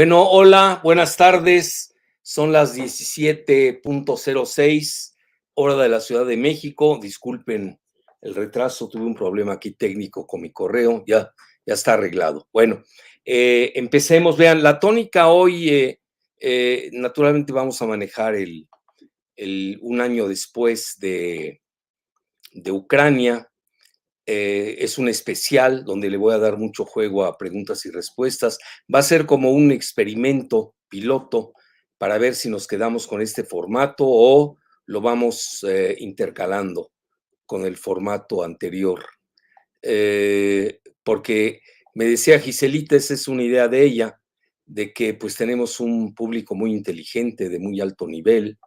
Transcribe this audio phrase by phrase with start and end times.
[0.00, 1.94] Bueno, hola, buenas tardes.
[2.22, 5.14] Son las 17.06
[5.54, 6.98] hora de la Ciudad de México.
[7.00, 7.78] Disculpen
[8.20, 11.32] el retraso, tuve un problema aquí técnico con mi correo, ya,
[11.64, 12.48] ya está arreglado.
[12.52, 12.82] Bueno,
[13.24, 14.36] eh, empecemos.
[14.36, 16.00] Vean, la tónica hoy, eh,
[16.38, 18.66] eh, naturalmente vamos a manejar el,
[19.80, 21.62] un año después de,
[22.52, 23.46] de Ucrania,
[24.26, 28.58] es un especial donde le voy a dar mucho juego a preguntas y respuestas.
[28.92, 31.52] Va a ser como un experimento piloto
[31.98, 34.59] para ver si nos quedamos con este formato o
[34.90, 36.90] lo vamos eh, intercalando
[37.46, 39.00] con el formato anterior.
[39.80, 41.60] Eh, porque
[41.94, 44.20] me decía Giselita, esa es una idea de ella,
[44.66, 48.58] de que pues tenemos un público muy inteligente, de muy alto nivel,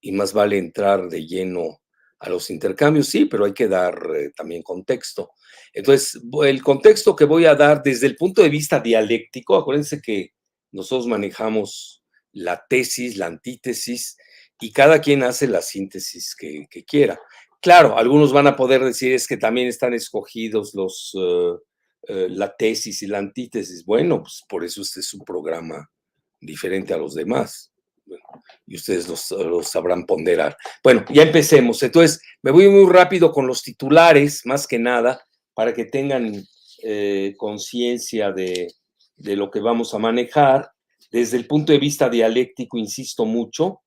[0.00, 1.80] y más vale entrar de lleno
[2.20, 5.32] a los intercambios, sí, pero hay que dar eh, también contexto.
[5.72, 10.34] Entonces, el contexto que voy a dar desde el punto de vista dialéctico, acuérdense que
[10.70, 14.16] nosotros manejamos la tesis, la antítesis,
[14.64, 17.20] y cada quien hace la síntesis que, quiera.
[17.60, 21.52] Claro, algunos van a poder decir es que también están escogidos los, eh,
[22.08, 23.84] eh, la tesis y la antítesis.
[23.84, 25.90] Bueno, pues por eso este es un programa
[26.40, 27.72] diferente a los demás
[28.66, 30.56] y ustedes los, sabrán ponderar.
[30.82, 31.82] Bueno, ya empecemos.
[31.82, 35.20] Entonces, me voy muy rápido con los titulares, más que nada,
[35.52, 36.42] para que tengan
[36.82, 38.72] eh, conciencia de,
[39.16, 40.70] de lo que vamos a manejar.
[41.12, 43.83] Desde el punto de vista dialéctico, insisto mucho,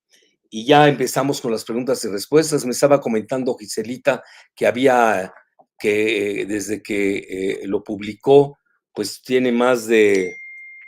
[0.50, 2.66] y ya empezamos con las preguntas y respuestas.
[2.66, 4.24] Me estaba comentando Giselita
[4.56, 5.34] que había,
[5.78, 8.58] que desde que eh, lo publicó,
[8.94, 10.36] pues tiene más de,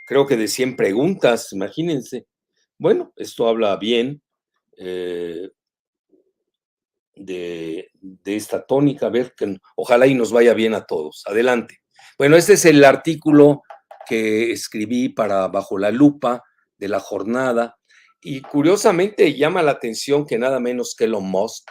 [0.06, 2.26] creo que de 100 preguntas, imagínense.
[2.78, 4.22] Bueno, esto habla bien
[4.76, 5.50] eh,
[7.14, 7.90] de,
[8.24, 11.22] esta tónica, a ver, que ojalá y nos vaya bien a todos.
[11.26, 11.82] Adelante.
[12.18, 13.62] Bueno, este es el artículo
[14.08, 16.42] que escribí para Bajo la Lupa
[16.78, 17.76] de la jornada
[18.22, 21.68] y curiosamente llama la atención que nada menos que Elon Musk,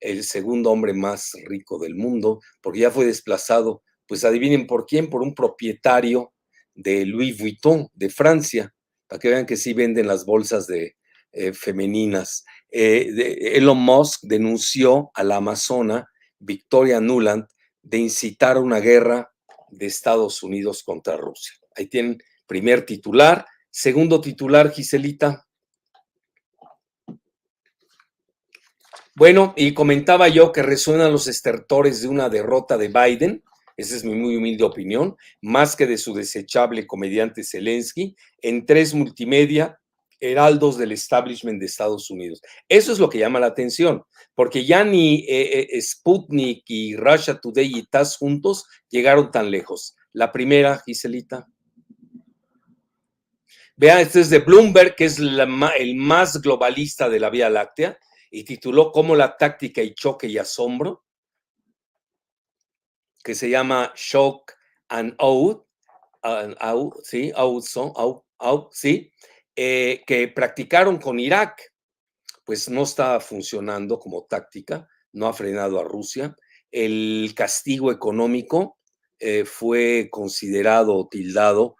[0.00, 5.08] el segundo hombre más rico del mundo, porque ya fue desplazado, pues adivinen por quién,
[5.08, 6.32] por un propietario
[6.74, 8.72] de Louis Vuitton de Francia
[9.08, 10.96] para que vean que sí venden las bolsas de,
[11.32, 12.44] eh, femeninas.
[12.70, 16.08] Eh, Elon Musk denunció a la amazona
[16.38, 17.46] Victoria Nuland
[17.82, 19.30] de incitar a una guerra
[19.70, 21.54] de Estados Unidos contra Rusia.
[21.74, 23.46] Ahí tienen primer titular.
[23.70, 25.45] Segundo titular, Giselita.
[29.16, 33.42] Bueno, y comentaba yo que resuenan los estertores de una derrota de Biden
[33.76, 38.94] esa es mi muy humilde opinión, más que de su desechable comediante Zelensky, en tres
[38.94, 39.78] multimedia,
[40.18, 42.40] heraldos del establishment de Estados Unidos.
[42.70, 44.02] Eso es lo que llama la atención,
[44.34, 49.94] porque ya ni eh, eh, Sputnik y Russia Today y TAS juntos llegaron tan lejos.
[50.14, 51.46] La primera, Giselita.
[53.76, 57.98] Vean, este es de Bloomberg, que es el más globalista de la Vía Láctea,
[58.36, 61.06] y tituló Cómo la táctica y choque y asombro
[63.24, 64.52] que se llama Shock
[64.88, 65.64] and Out,
[67.02, 67.32] ¿sí?
[68.72, 69.10] ¿sí?
[69.56, 71.72] Eh, que practicaron con Irak,
[72.44, 76.36] pues no está funcionando como táctica, no ha frenado a Rusia.
[76.70, 78.78] El castigo económico
[79.18, 81.76] eh, fue considerado o tildado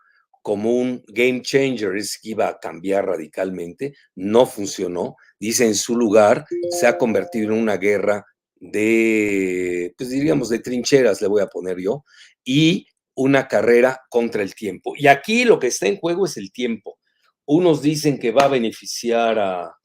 [0.47, 5.17] como un game changer, es que iba a cambiar radicalmente, no funcionó.
[5.41, 8.25] Dice en su lugar, se ha convertido en una guerra
[8.55, 12.05] de, pues diríamos, de trincheras, le voy a poner yo,
[12.45, 12.87] y
[13.17, 14.95] una carrera contra el tiempo.
[14.97, 17.01] Y aquí lo que está en juego es el tiempo.
[17.45, 19.77] Unos dicen que va a beneficiar a,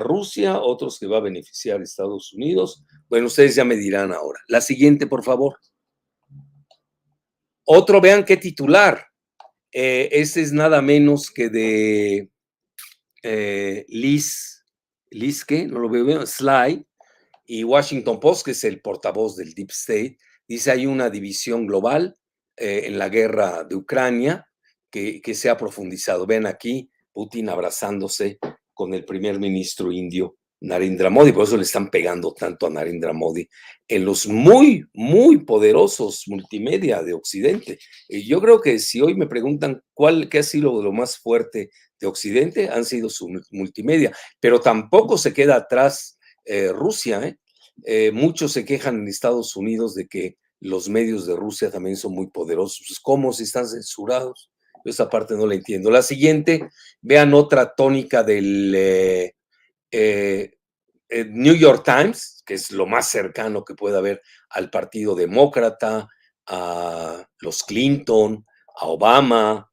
[0.00, 2.82] Rusia, otros que va a beneficiar a Estados Unidos.
[3.08, 4.40] Bueno, ustedes ya me dirán ahora.
[4.48, 5.56] La siguiente, por favor.
[7.64, 9.09] Otro, vean qué titular.
[9.72, 12.30] Eh, este es nada menos que de
[13.22, 14.64] eh, Liz,
[15.10, 15.66] Liz, ¿qué?
[15.66, 16.86] No lo veo bien, Sly,
[17.46, 20.18] y Washington Post, que es el portavoz del Deep State,
[20.48, 22.16] dice hay una división global
[22.56, 24.46] eh, en la guerra de Ucrania
[24.90, 26.26] que, que se ha profundizado.
[26.26, 28.38] Ven aquí Putin abrazándose
[28.74, 33.12] con el primer ministro indio Narendra Modi, por eso le están pegando tanto a Narendra
[33.12, 33.48] Modi
[33.88, 37.78] en los muy, muy poderosos multimedia de Occidente.
[38.08, 41.70] Y yo creo que si hoy me preguntan cuál, qué ha sido lo más fuerte
[41.98, 47.26] de Occidente, han sido su multimedia, pero tampoco se queda atrás eh, Rusia.
[47.26, 47.38] ¿eh?
[47.84, 52.12] Eh, muchos se quejan en Estados Unidos de que los medios de Rusia también son
[52.12, 52.84] muy poderosos.
[52.86, 54.50] Pues, ¿Cómo si están censurados?
[54.82, 55.90] esa parte no la entiendo.
[55.90, 56.70] La siguiente,
[57.02, 59.34] vean otra tónica del
[59.90, 60.52] eh,
[61.08, 66.08] eh, New York Times, que es lo más cercano que puede haber al Partido Demócrata,
[66.46, 68.46] a los Clinton,
[68.80, 69.70] a Obama,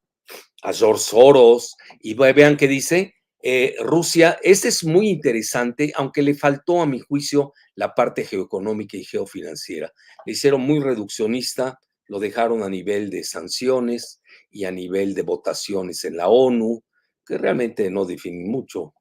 [0.62, 6.34] a George Soros, y vean qué dice, eh, Rusia, este es muy interesante, aunque le
[6.34, 9.92] faltó a mi juicio la parte geoeconómica y geofinanciera.
[10.26, 14.20] Le hicieron muy reduccionista, lo dejaron a nivel de sanciones
[14.50, 16.82] y a nivel de votaciones en la ONU,
[17.24, 18.94] que realmente no definen mucho.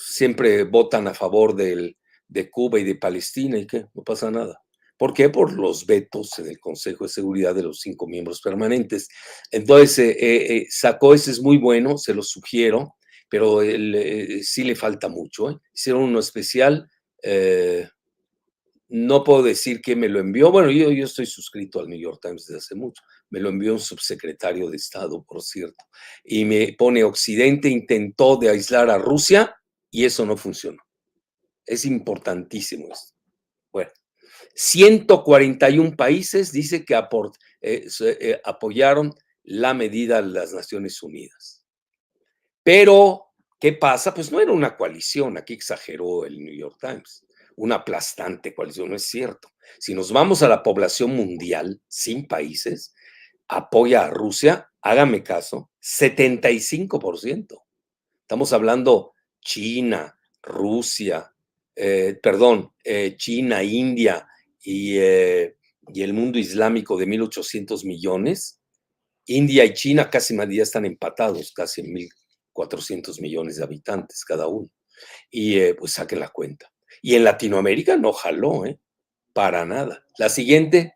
[0.00, 1.96] Siempre votan a favor del,
[2.28, 4.62] de Cuba y de Palestina y que no pasa nada.
[4.98, 5.28] ¿Por qué?
[5.30, 9.08] Por los vetos en el Consejo de Seguridad de los cinco miembros permanentes.
[9.50, 12.96] Entonces, eh, eh, eh, sacó ese es muy bueno, se lo sugiero,
[13.28, 13.60] pero
[14.42, 15.60] sí le falta mucho.
[15.72, 16.90] Hicieron uno especial.
[18.88, 20.50] no puedo decir que me lo envió.
[20.50, 23.02] Bueno, yo, yo estoy suscrito al New York Times desde hace mucho.
[23.30, 25.84] Me lo envió un subsecretario de Estado, por cierto.
[26.24, 29.57] Y me pone Occidente intentó de aislar a Rusia
[29.90, 30.82] y eso no funcionó.
[31.64, 33.14] Es importantísimo esto.
[33.72, 33.90] Bueno,
[34.54, 36.94] 141 países dice que
[37.60, 39.14] eh, eh, apoyaron
[39.44, 41.64] la medida de las Naciones Unidas.
[42.62, 44.12] Pero, ¿qué pasa?
[44.12, 47.24] Pues no era una coalición, aquí exageró el New York Times,
[47.56, 49.48] una aplastante coalición, no es cierto.
[49.78, 52.94] Si nos vamos a la población mundial, sin países,
[53.48, 57.64] apoya a Rusia, hágame caso, 75%.
[58.22, 61.32] Estamos hablando China, Rusia,
[61.74, 62.72] eh, perdón,
[63.16, 64.26] China, India,
[64.64, 65.56] eh,
[65.94, 68.60] y, el mundo islámico de 1.800 millones,
[69.26, 71.94] India y China casi ya están empatados, casi en
[72.54, 74.68] 1.400 millones de habitantes cada uno.
[75.30, 76.70] Y eh, pues saquen la cuenta.
[77.00, 78.78] Y en Latinoamérica no jaló, ¿eh?
[79.32, 80.04] Para nada.
[80.18, 80.94] La siguiente.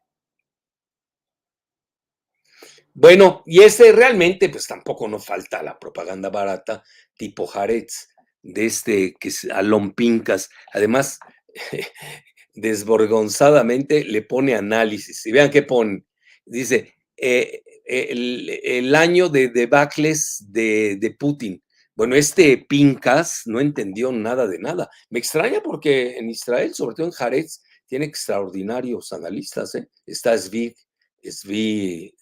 [2.94, 6.82] Bueno, y ese realmente, pues tampoco nos falta la propaganda barata
[7.16, 8.08] tipo Jarez,
[8.42, 10.50] de este que es Alon Pincas.
[10.72, 11.18] Además,
[12.54, 15.24] desborgonzadamente le pone análisis.
[15.26, 16.04] Y vean qué pone.
[16.44, 21.62] Dice, eh, el, año de debacles de, de, Putin.
[21.94, 24.88] Bueno, este Pincas no entendió nada de nada.
[25.10, 29.74] Me extraña porque en Israel, sobre todo en Jarez, tiene extraordinarios analistas.
[29.74, 29.88] ¿eh?
[30.06, 30.74] Está Svi,
[31.22, 32.14] Svi,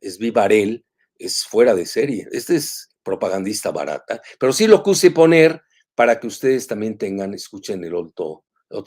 [0.00, 0.84] Svi Barel,
[1.18, 2.26] es fuera de serie.
[2.32, 5.62] Este es propagandista barata, pero sí lo puse poner
[5.98, 8.44] para que ustedes también tengan, escuchen el otro,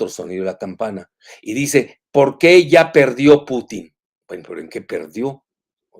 [0.08, 1.12] sonido de la campana,
[1.42, 3.94] y dice, ¿por qué ya perdió Putin?
[4.25, 5.44] Bueno, pero ¿en qué perdió?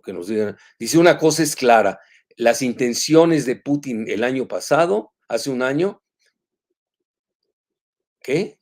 [0.06, 0.58] que nos digan.
[0.80, 2.00] Dice, una cosa es clara,
[2.38, 6.02] las intenciones de Putin el año pasado, hace un año,
[8.22, 8.58] ¿qué?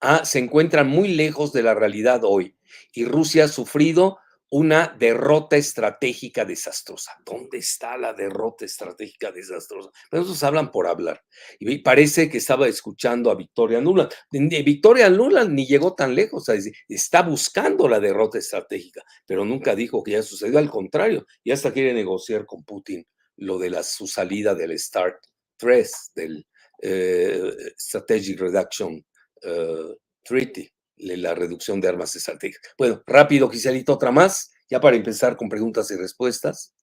[0.00, 2.56] Ah, se encuentran muy lejos de la realidad hoy.
[2.92, 4.20] Y Rusia ha sufrido
[4.52, 7.12] una derrota estratégica desastrosa.
[7.24, 9.90] ¿Dónde está la derrota estratégica desastrosa?
[10.10, 11.24] Pero esos hablan por hablar.
[11.58, 14.10] Y parece que estaba escuchando a Victoria Nuland.
[14.30, 16.50] Victoria Nuland ni llegó tan lejos.
[16.86, 20.58] Está buscando la derrota estratégica, pero nunca dijo que ya sucedió.
[20.58, 23.06] Al contrario, ya hasta quiere negociar con Putin
[23.36, 25.16] lo de la, su salida del START
[25.56, 26.46] 3, del
[26.82, 29.02] eh, Strategic Reduction
[29.40, 30.70] eh, Treaty
[31.02, 32.72] la reducción de armas estratégicas.
[32.78, 36.74] Bueno, rápido, Giselito, otra más, ya para empezar con preguntas y respuestas.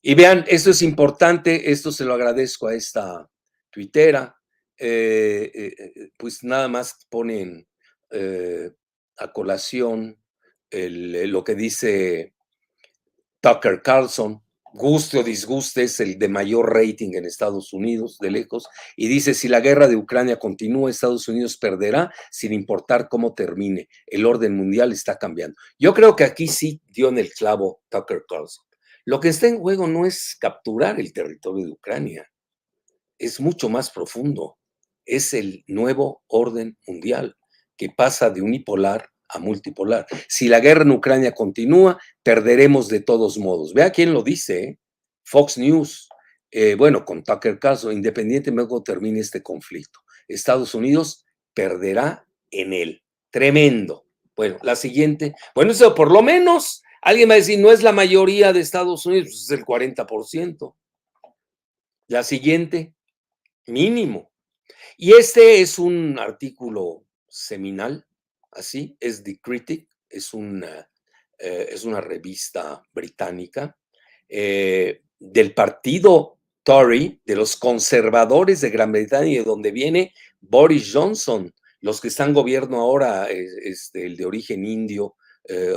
[0.00, 3.30] Y vean, esto es importante, esto se lo agradezco a esta
[3.68, 4.34] tuitera,
[4.78, 7.68] eh, eh, eh, pues nada más ponen
[9.18, 10.18] a colación
[10.70, 12.34] lo que dice
[13.40, 14.42] Tucker Carlson,
[14.74, 19.34] guste o disguste, es el de mayor rating en Estados Unidos, de lejos, y dice,
[19.34, 23.88] si la guerra de Ucrania continúa, Estados Unidos perderá sin importar cómo termine.
[24.06, 25.56] El orden mundial está cambiando.
[25.78, 28.64] Yo creo que aquí sí dio en el clavo Tucker Carlson.
[29.04, 32.30] Lo que está en juego no es capturar el territorio de Ucrania,
[33.18, 34.58] es mucho más profundo.
[35.04, 37.36] Es el nuevo orden mundial
[37.76, 40.06] que pasa de unipolar a multipolar.
[40.28, 43.74] Si la guerra en Ucrania continúa, perderemos de todos modos.
[43.74, 44.78] Vea quién lo dice, ¿eh?
[45.24, 46.08] Fox News.
[46.50, 51.24] Eh, bueno, con Tucker Carlson, independientemente de cómo termine este conflicto, Estados Unidos
[51.54, 53.02] perderá en él.
[53.30, 54.06] Tremendo.
[54.36, 55.34] Bueno, la siguiente.
[55.54, 59.06] Bueno, eso por lo menos, alguien va a decir, no es la mayoría de Estados
[59.06, 60.74] Unidos, pues es el 40%.
[62.08, 62.92] La siguiente,
[63.66, 64.30] mínimo.
[64.98, 68.06] Y este es un artículo seminal
[68.52, 70.88] así, es The Critic, es una,
[71.38, 73.76] eh, es una revista británica
[74.28, 81.52] eh, del partido Tory, de los conservadores de Gran Bretaña, de donde viene Boris Johnson,
[81.80, 85.16] los que están gobierno ahora, este, el de origen indio,
[85.48, 85.74] eh,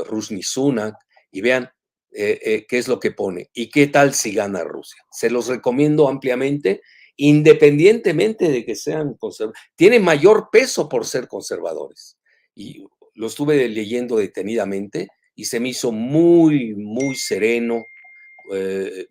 [1.32, 1.70] y vean
[2.12, 5.04] eh, eh, qué es lo que pone y qué tal si gana Rusia.
[5.12, 6.82] Se los recomiendo ampliamente,
[7.18, 9.62] independientemente de que sean conservadores.
[9.76, 12.15] Tiene mayor peso por ser conservadores.
[12.56, 12.84] Y
[13.14, 17.86] lo estuve leyendo detenidamente y se me hizo muy, muy sereno,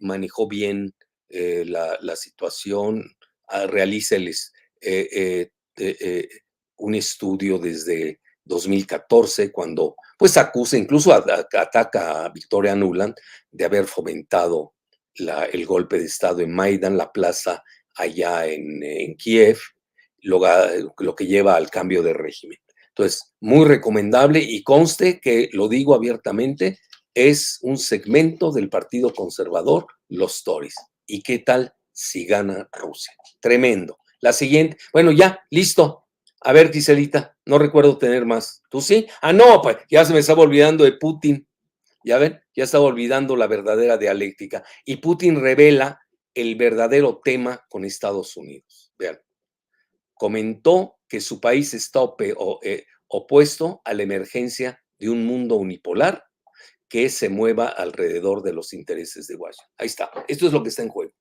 [0.01, 0.95] manejó bien
[1.29, 3.05] la, la, situación,
[3.49, 4.33] ah, realiza el,
[6.77, 13.15] un estudio desde 2014, cuando pues acusa, incluso ataca a Victoria Nuland
[13.51, 14.75] de haber fomentado
[15.15, 17.63] el golpe de Estado en Maidan, la plaza
[17.95, 19.59] allá en, Kiev,
[20.23, 20.41] lo,
[20.99, 22.59] lo, que lleva al cambio de régimen.
[22.97, 26.79] Entonces, muy recomendable y conste que, lo digo abiertamente,
[27.13, 30.77] es un segmento del Partido Conservador, los Tories.
[31.07, 33.13] ¿Y qué tal si gana Rusia?
[33.41, 33.99] Tremendo.
[34.21, 36.05] La siguiente, bueno, ya, listo,
[36.41, 38.63] a ver, Giselita, no recuerdo tener más.
[38.69, 39.07] ¿Tú sí?
[39.23, 41.49] Ah, no, pues ya se me estaba olvidando de Putin.
[42.05, 44.63] Ya ven, ya estaba olvidando la verdadera dialéctica.
[44.85, 46.01] Y Putin revela
[46.35, 48.93] el verdadero tema con Estados Unidos.
[48.99, 49.19] Vean,
[50.13, 52.01] comentó que su país está
[52.63, 56.25] eh, opuesto a la emergencia de un mundo unipolar
[56.89, 59.73] que se mueva alrededor de los intereses de Washington.
[59.79, 60.11] Ahí está.
[60.27, 61.13] Esto es lo que está en juego.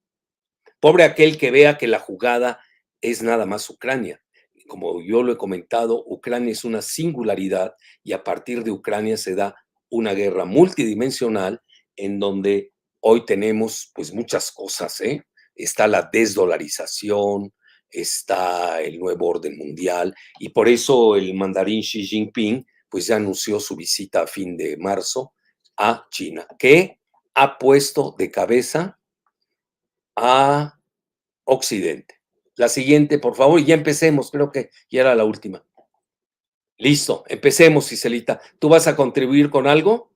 [0.79, 2.59] Pobre aquel que vea que la jugada
[3.01, 4.19] es nada más Ucrania
[4.67, 9.35] como yo lo he comentado, Ucrania es una singularidad y a partir de Ucrania se
[9.35, 9.55] da
[9.89, 11.62] una guerra multidimensional
[11.95, 15.27] en donde hoy tenemos pues muchas cosas, ¿eh?
[15.53, 17.53] Está la desdolarización,
[17.93, 23.59] está el nuevo orden mundial y por eso el mandarín Xi Jinping pues ya anunció
[23.59, 25.33] su visita a fin de marzo
[25.77, 27.00] a China, que
[27.33, 29.00] ha puesto de cabeza
[30.15, 30.79] a
[31.45, 32.21] Occidente.
[32.55, 35.65] La siguiente, por favor, y ya empecemos, creo que ya era la última.
[36.77, 38.39] Listo, empecemos, Ciselita.
[38.59, 40.12] ¿Tú vas a contribuir con algo?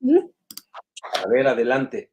[0.00, 2.12] A ver, adelante.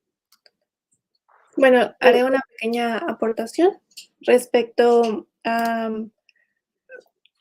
[1.57, 3.77] Bueno, haré una pequeña aportación
[4.21, 5.89] respecto a,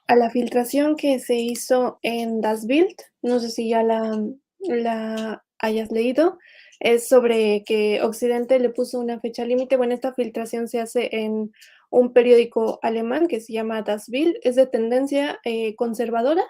[0.07, 2.97] a la filtración que se hizo en Das Bild.
[3.23, 4.23] No sé si ya la,
[4.61, 6.39] la hayas leído
[6.81, 9.77] es sobre que Occidente le puso una fecha límite.
[9.77, 11.53] Bueno, esta filtración se hace en
[11.91, 16.43] un periódico alemán que se llama Das Bild, es de tendencia eh, conservadora,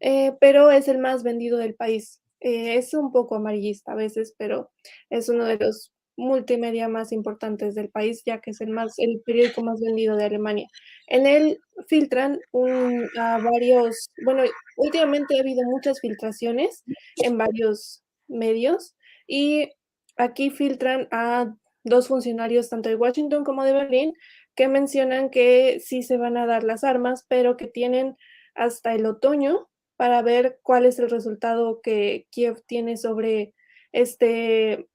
[0.00, 2.20] eh, pero es el más vendido del país.
[2.40, 4.70] Eh, es un poco amarillista a veces, pero
[5.10, 9.22] es uno de los multimedia más importantes del país, ya que es el, más, el
[9.24, 10.68] periódico más vendido de Alemania.
[11.06, 14.42] En él filtran varios, bueno,
[14.76, 16.82] últimamente ha habido muchas filtraciones
[17.16, 18.96] en varios medios
[19.28, 19.70] y
[20.16, 24.12] aquí filtran a dos funcionarios tanto de Washington como de Berlín
[24.56, 28.16] que mencionan que sí se van a dar las armas, pero que tienen
[28.56, 33.54] hasta el otoño para ver cuál es el resultado que Kiev tiene sobre
[33.92, 34.88] este,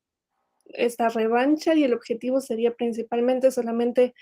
[0.65, 4.13] esta revancha y el objetivo sería principalmente solamente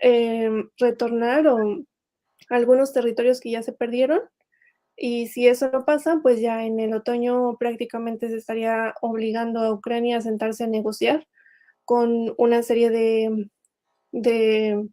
[0.00, 1.84] em, retornar o
[2.48, 4.20] algunos territorios que ya se perdieron
[4.96, 9.72] y si eso no pasa, pues ya en el otoño prácticamente se estaría obligando a
[9.72, 11.26] Ucrania a sentarse a negociar
[11.84, 13.48] con una serie de,
[14.12, 14.88] de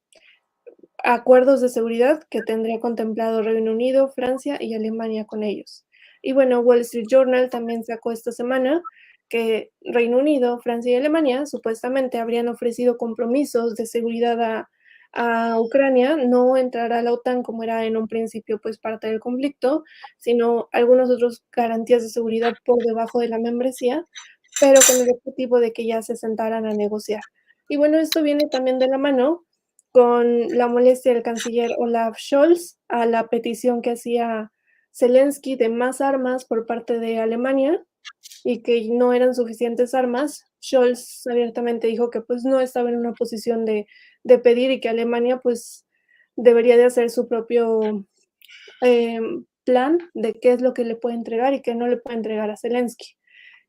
[1.04, 5.86] acuerdos de seguridad que tendría contemplado Reino Unido, Francia y Alemania con ellos.
[6.22, 8.82] Y bueno, Wall Street Journal también sacó esta semana
[9.30, 14.70] que Reino Unido, Francia y Alemania supuestamente habrían ofrecido compromisos de seguridad a
[15.14, 19.20] a Ucrania no entrará a la OTAN como era en un principio pues parte del
[19.20, 19.84] conflicto,
[20.18, 24.06] sino algunos otros garantías de seguridad por debajo de la membresía,
[24.60, 27.22] pero con el objetivo de que ya se sentaran a negociar.
[27.70, 29.46] Y bueno, esto viene también de la mano
[29.92, 34.52] con la molestia del canciller Olaf Scholz a la petición que hacía
[34.92, 37.84] Zelensky de más armas por parte de Alemania
[38.44, 40.46] y que no eran suficientes armas.
[40.62, 43.88] Scholz abiertamente dijo que pues no estaba en una posición de
[44.24, 45.86] de pedir y que Alemania pues
[46.36, 48.06] debería de hacer su propio
[48.82, 52.18] em, plan de qué es lo que le puede entregar y qué no le puede
[52.18, 53.16] entregar a Zelensky.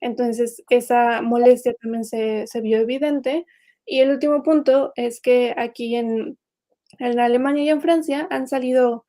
[0.01, 3.45] Entonces, esa molestia también se, vio evidente.
[3.85, 6.39] Y el último punto es que aquí en,
[6.99, 9.05] en Alemania y en Francia han salido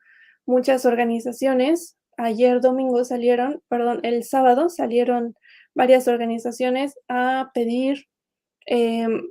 [0.46, 1.98] muchas organizaciones.
[2.22, 5.34] Ayer domingo salieron, perdón, el sábado salieron
[5.74, 8.06] varias organizaciones a pedir
[8.68, 9.24] em,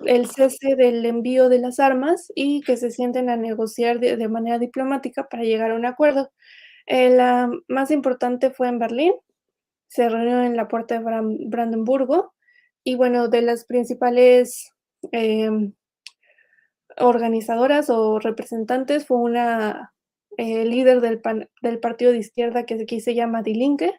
[0.00, 4.58] el cese del envío de las armas y que se sienten a negociar de, manera
[4.58, 6.32] diplomática para llegar a un acuerdo.
[6.86, 9.12] Eh, la más importante fue en Berlín,
[9.86, 11.04] se reunió en la puerta de
[11.46, 12.34] Brandenburgo
[12.82, 14.72] y bueno, de las principales
[15.12, 15.74] em,
[16.98, 19.92] organizadoras o representantes fue una
[20.36, 21.20] eh, líder del,
[21.62, 23.92] del, partido de izquierda que aquí se llama Die Linke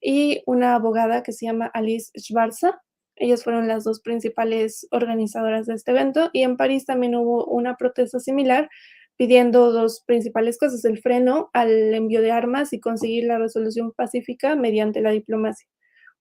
[0.00, 2.80] y una abogada que se llama Alice Schwarza.
[3.16, 7.76] Ellas fueron las dos principales organizadoras de este evento y en París también hubo una
[7.76, 8.68] protesta similar
[9.16, 14.56] pidiendo dos principales cosas, el freno al envío de armas y conseguir la resolución pacífica
[14.56, 15.68] mediante la diplomacia.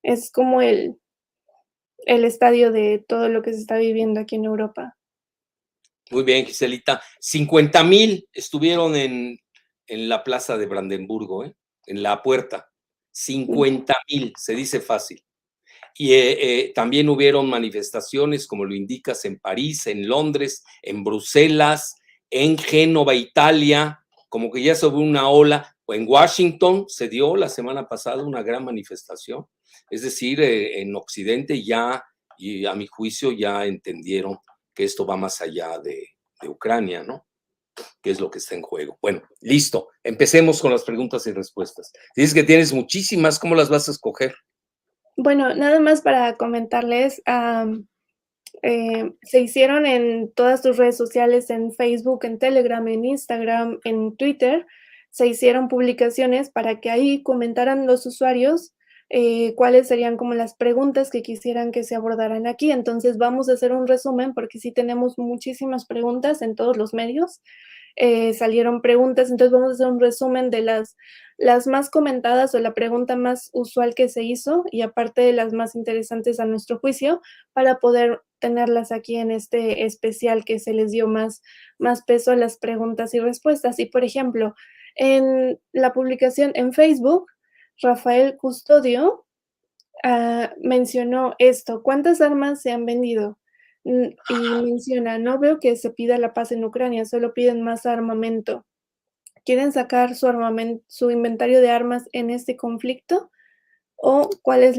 [0.04, 0.98] Es como el,
[2.06, 4.98] el estadio de todo lo que se está viviendo aquí en Europa.
[6.12, 7.02] Muy bien, Giselita.
[7.20, 9.40] 50 mil estuvieron en,
[9.90, 11.56] en, la plaza de Brandenburgo, ¿eh?
[11.86, 12.70] en la puerta.
[13.12, 15.24] 50 mil, se dice fácil.
[15.96, 21.96] Y eh, eh, también hubieron manifestaciones, como lo indicas, en París, en Londres, en Bruselas,
[22.30, 25.76] en Génova, Italia, como que ya sobre una ola.
[25.86, 29.46] O en Washington se dio la semana pasada una gran manifestación.
[29.90, 32.04] Es decir, en Occidente ya,
[32.38, 34.38] y a mi juicio, ya entendieron
[34.74, 36.08] que esto va más allá de,
[36.48, 37.26] Ucrania, ¿no?
[38.02, 38.98] ¿Qué es lo que está en juego?
[39.02, 39.90] Bueno, listo.
[40.04, 41.92] Empecemos con las preguntas y respuestas.
[42.16, 44.36] Dices que tienes muchísimas, ¿cómo las vas a escoger?
[45.18, 47.22] Bueno, nada más para comentarles,
[48.62, 54.16] eh, se hicieron en todas tus redes sociales, en Facebook, en Telegram, en Instagram, en
[54.16, 54.66] Twitter,
[55.12, 58.74] se hicieron publicaciones para que ahí comentaran los usuarios
[59.10, 62.72] eh, cuáles serían como las preguntas que quisieran que se abordaran aquí.
[62.72, 67.42] Entonces vamos a hacer un resumen porque sí tenemos muchísimas preguntas en todos los medios.
[67.96, 70.96] Eh, salieron preguntas, entonces vamos a hacer un resumen de las,
[71.38, 75.52] las más comentadas o la pregunta más usual que se hizo y aparte de las
[75.54, 77.20] más interesantes a nuestro juicio
[77.52, 81.42] para poder tenerlas aquí en este especial que se les dio más,
[81.78, 83.80] más peso a las preguntas y respuestas.
[83.80, 84.54] Y por ejemplo,
[84.96, 87.26] en la publicación en Facebook,
[87.82, 89.26] Rafael Custodio
[90.04, 93.38] ah, mencionó esto, ¿cuántas armas se han vendido?
[93.84, 94.34] Y
[94.64, 98.66] menciona, no veo que se pida la paz en Ucrania, solo piden más armamento.
[99.46, 103.32] ¿Quieren sacar su, armamento, su inventario de armas en este conflicto?
[103.96, 104.78] ¿O cuál es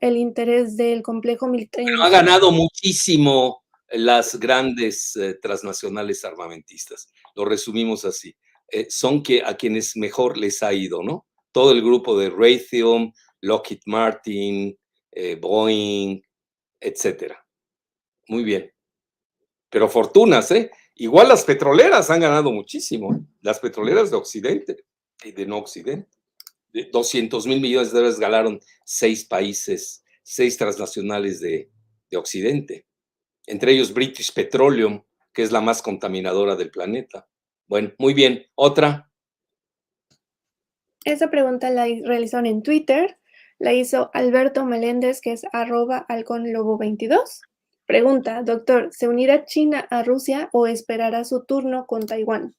[0.00, 1.84] el interés del complejo militar?
[2.00, 7.08] ha ganado muchísimo las grandes eh, transnacionales armamentistas.
[7.34, 8.36] Lo resumimos así.
[8.68, 11.26] Eh, son que a quienes mejor les ha ido, ¿no?
[11.52, 13.12] Todo el grupo de Raytheon,
[13.42, 14.76] Lockheed Martin,
[15.10, 16.20] eh, Boeing,
[16.80, 17.44] etcétera.
[18.28, 18.72] Muy bien.
[19.70, 20.70] Pero fortunas, ¿eh?
[20.94, 23.26] Igual las petroleras han ganado muchísimo.
[23.40, 24.84] Las petroleras de Occidente
[25.24, 26.08] y de no Occidente.
[26.90, 31.70] 200 mil millones de dólares ganaron seis países, seis transnacionales de,
[32.10, 32.86] de Occidente.
[33.46, 37.28] Entre ellos British Petroleum, que es la más contaminadora del planeta.
[37.66, 38.46] Bueno, muy bien.
[38.54, 39.11] Otra.
[41.04, 43.18] Esa pregunta la realizaron en Twitter,
[43.58, 47.40] la hizo Alberto Meléndez, que es arroba halconlobo22.
[47.86, 52.54] Pregunta, doctor, ¿se unirá China a Rusia o esperará su turno con Taiwán?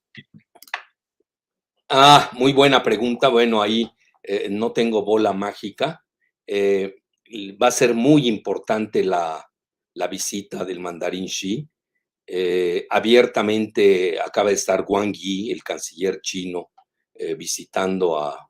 [1.90, 3.30] Ah, muy buena pregunta.
[3.30, 3.90] Bueno, ahí
[4.22, 6.04] eh, no tengo bola mágica.
[6.46, 6.96] Eh,
[7.62, 9.46] va a ser muy importante la,
[10.10, 11.68] visita del mandarín Xi.
[12.26, 16.72] Eh, abiertamente acaba de estar Wang Yi, el canciller chino,
[17.16, 18.50] eh, visitando a,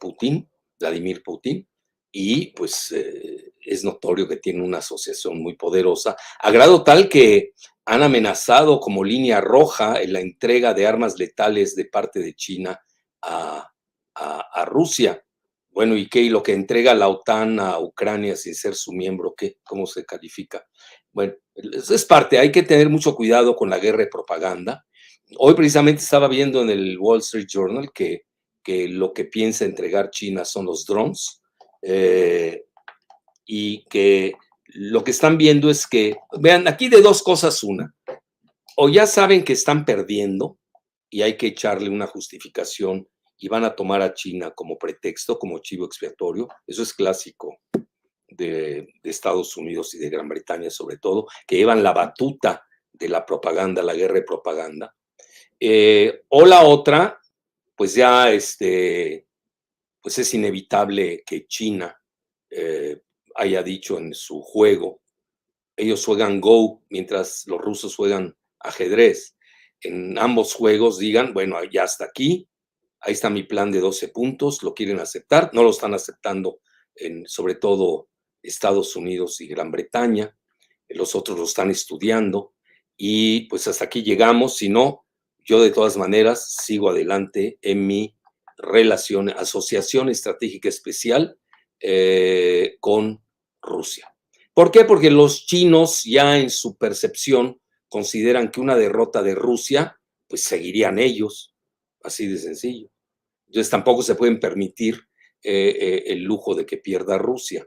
[0.00, 1.64] Putin, Vladimir Putin,
[2.10, 7.52] y pues eh, es notorio que tiene una asociación muy poderosa, a grado tal que
[7.84, 12.80] han amenazado como línea roja en la entrega de armas letales de parte de China
[13.22, 13.66] a,
[14.66, 15.24] Rusia.
[15.70, 16.20] Bueno, ¿y qué?
[16.20, 19.34] ¿Y lo que entrega la OTAN a Ucrania sin ser su miembro?
[19.36, 19.56] ¿Qué?
[19.64, 20.64] ¿Cómo se califica?
[21.10, 24.84] Bueno, es parte, hay que tener mucho cuidado con la guerra de propaganda
[25.38, 28.22] hoy precisamente estaba viendo en el Wall Street Journal que,
[28.62, 31.40] que lo que piensa entregar China son los drones
[31.82, 32.64] eh,
[33.46, 34.34] y que
[34.66, 37.94] lo que están viendo es que, vean, aquí de dos cosas una,
[38.76, 40.58] o ya saben que están perdiendo
[41.10, 45.58] y hay que echarle una justificación y van a tomar a China como pretexto, como
[45.58, 47.56] chivo expiatorio, eso es clásico
[48.28, 52.62] de, de Estados Unidos y de Gran Bretaña sobre todo, que llevan la batuta
[52.92, 54.94] de la propaganda, la guerra de propaganda,
[55.60, 57.20] eh, o la otra,
[57.76, 59.26] pues ya este,
[60.00, 61.94] pues es inevitable que China
[62.50, 63.00] eh,
[63.34, 65.02] haya dicho en su juego,
[65.76, 69.36] ellos juegan Go mientras los rusos juegan ajedrez.
[69.80, 72.48] En ambos juegos digan, bueno, ya hasta aquí,
[73.00, 76.60] ahí está mi plan de 12 puntos, lo quieren aceptar, no lo están aceptando
[76.94, 78.08] en sobre todo
[78.42, 80.36] Estados Unidos y Gran Bretaña,
[80.88, 82.54] los otros lo están estudiando
[82.96, 85.06] y pues hasta aquí llegamos, si no,
[85.44, 88.16] yo de todas maneras sigo adelante en mi
[88.56, 91.38] relación, asociación estratégica especial
[91.80, 93.22] eh, con
[93.62, 94.14] Rusia.
[94.54, 94.84] ¿Por qué?
[94.84, 99.98] Porque los chinos ya en su percepción consideran que una derrota de Rusia,
[100.28, 101.54] pues seguirían ellos,
[102.02, 102.90] así de sencillo.
[103.46, 104.96] Entonces tampoco se pueden permitir
[105.42, 107.66] eh, eh, el lujo de que pierda Rusia.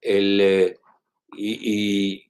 [0.00, 0.76] El,
[1.36, 2.24] y,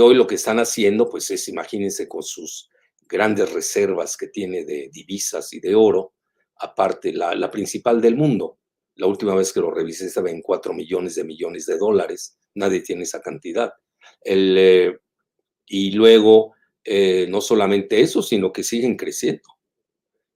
[0.00, 2.69] hoy lo que están haciendo, pues es, imagínense, con sus
[3.10, 6.14] grandes reservas que tiene de divisas y de oro,
[6.60, 8.58] aparte la, principal del mundo.
[8.94, 12.38] La última vez que lo revisé estaba en 4 millones de millones de dólares.
[12.54, 13.72] Nadie tiene esa cantidad.
[14.22, 14.98] El, eh,
[15.66, 19.48] y luego, eh, no solamente eso, sino que siguen creciendo.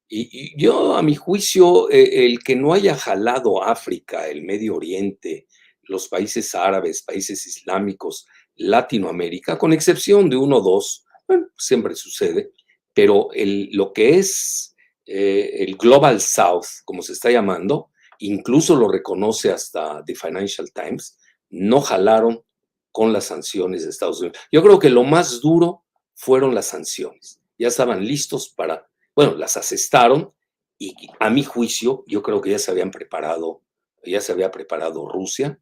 [0.09, 5.47] Y, yo, a mi juicio, eh, el que no haya jalado África, el Medio Oriente,
[5.83, 12.53] los países árabes, países islámicos, Latinoamérica, con excepción de uno o dos, bueno, siempre sucede,
[12.95, 20.03] pero lo que es el Global South, como se está llamando, incluso lo reconoce hasta
[20.05, 21.19] The Financial Times,
[21.51, 22.43] no jalaron
[22.91, 24.39] con las sanciones de Estados Unidos.
[24.51, 27.41] Yo creo que lo más duro fueron las sanciones.
[27.59, 30.33] Ya estaban listos para, bueno, las asestaron
[30.79, 33.63] y a mi juicio yo creo que ya se habían preparado,
[34.05, 35.59] ya se había preparado Rusia.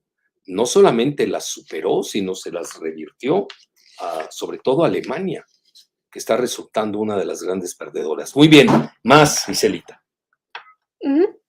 [0.46, 3.46] No solamente las superó, sino se las revirtió,
[4.30, 5.46] sobre todo Alemania,
[6.12, 8.37] que está resultando una de las grandes perdedoras.
[8.37, 8.68] Muy bien,
[9.03, 10.03] más, Giselita.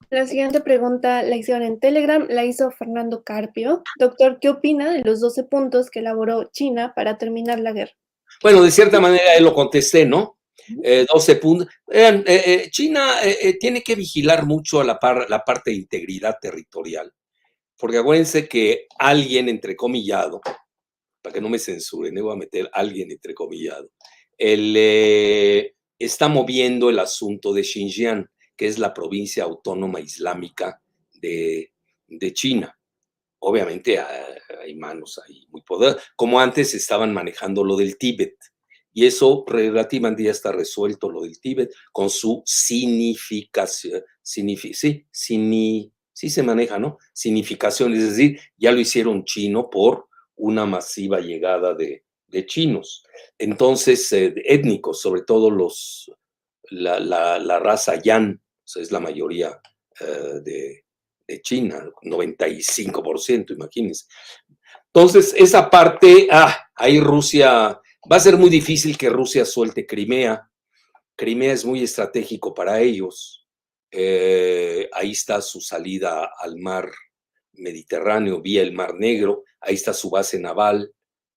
[0.10, 3.84] La siguiente pregunta la hicieron en Telegram, la hizo Fernando Carpio.
[3.97, 7.93] Doctor, ¿qué opina de los 12 puntos que elaboró China para terminar la guerra?
[8.41, 10.38] Bueno, de cierta manera él lo contesté, ¿no?
[10.67, 11.67] 12 eh, puntos.
[11.88, 13.08] Vean, eh, eh, China
[13.60, 17.12] tiene que vigilar mucho a la, la parte de integridad territorial,
[17.78, 20.41] porque acuérdense que alguien entrecomillado,
[21.21, 23.89] para que no me censuren, voy a meter alguien entrecomillado,
[24.37, 30.81] él está moviendo el asunto de Xinjiang que es la provincia autónoma islámica
[31.13, 31.69] de,
[32.33, 32.77] China.
[33.39, 38.37] Obviamente hay manos ahí muy poderosas, como antes estaban manejando lo del Tíbet.
[38.93, 46.43] Y eso relativamente ya está resuelto, lo del Tíbet, con su significación, sí, sí se
[46.43, 46.99] maneja, ¿no?
[47.11, 52.05] Significación, es decir, ya lo hicieron chino por una masiva llegada de,
[52.45, 53.03] chinos.
[53.37, 56.11] Entonces, eh, étnicos, sobre todo los,
[56.69, 58.43] la, la raza Yan,
[58.75, 59.59] es la mayoría
[59.99, 60.79] eh, de,
[61.41, 64.05] China, 95%, imagínense.
[64.87, 70.47] Entonces, esa parte, ah, ahí Rusia, va a ser muy difícil que Rusia suelte Crimea.
[71.15, 73.47] Crimea es muy estratégico para ellos.
[73.89, 76.91] Eh, ahí está su salida al mar
[77.53, 79.43] Mediterráneo vía el Mar Negro.
[79.59, 80.93] Ahí está su base naval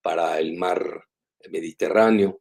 [0.06, 1.02] para el mar
[1.50, 2.40] Mediterráneo.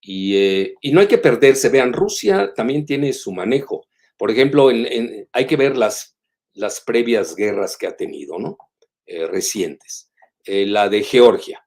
[0.00, 1.68] Y, eh, y no hay que perderse.
[1.68, 3.86] Vean, Rusia también tiene su manejo.
[4.16, 6.18] Por ejemplo, hay que ver las,
[6.54, 8.58] las previas guerras que ha tenido, ¿no?
[9.06, 10.10] Eh, recientes.
[10.44, 11.64] Eh, la de Georgia.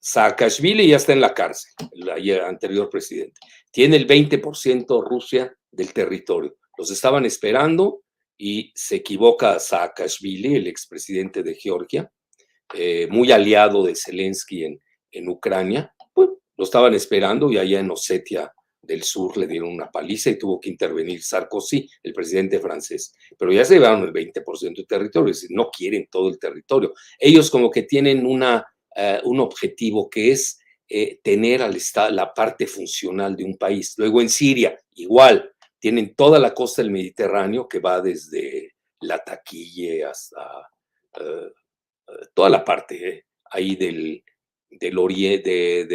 [0.00, 3.38] Saakashvili ya está en la cárcel, el anterior presidente.
[3.70, 6.56] Tiene el 20% Rusia del territorio.
[6.76, 8.02] Los estaban esperando
[8.36, 12.10] y se equivoca Saakashvili, el expresidente de Georgia,
[12.74, 14.80] eh, muy aliado de Zelensky en,
[15.10, 15.94] en Ucrania.
[16.12, 20.38] Pues, lo estaban esperando y allá en Osetia del sur le dieron una paliza y
[20.38, 23.14] tuvo que intervenir Sarkozy, el presidente francés.
[23.38, 26.92] Pero ya se llevaron el 20% de territorio, es decir, no quieren todo el territorio.
[27.18, 30.58] Ellos como que tienen una, eh, un objetivo que es
[30.88, 31.78] eh, tener al
[32.10, 33.94] la parte funcional de un país.
[33.96, 40.04] Luego en Siria, igual, tienen toda la costa del Mediterráneo que va desde la taquille
[40.04, 40.68] hasta
[42.34, 44.22] toda la parte ahí del,
[44.98, 45.86] oriente,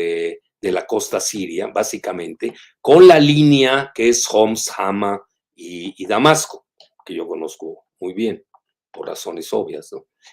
[0.62, 5.22] de la costa siria, básicamente, con la línea que es Homs, Hama
[5.56, 6.68] y, Damasco,
[7.06, 8.44] que yo conozco muy bien,
[8.92, 9.90] por razones obvias.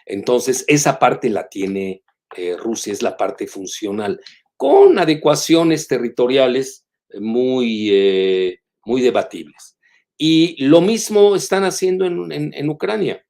[0.07, 2.03] Entonces, esa parte la tiene
[2.37, 4.21] eh, Rusia, es la parte funcional,
[4.57, 6.85] con adecuaciones territoriales
[7.21, 9.77] muy, eh, muy debatibles.
[10.17, 13.25] Y lo mismo están haciendo en, en Ucrania.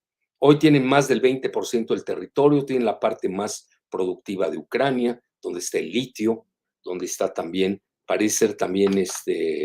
[0.46, 5.60] Hoy tienen más del 20% del territorio, tienen la parte más productiva de Ucrania, donde
[5.60, 6.44] está el litio,
[6.84, 9.64] donde está también, parece ser también, este,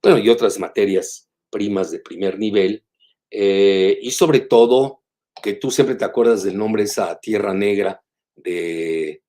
[0.00, 2.84] bueno, y otras materias primas de primer nivel,
[3.28, 5.02] eh, y sobre todo,
[5.42, 8.00] que tú siempre te acuerdas del nombre, esa tierra negra
[8.36, 9.24] de,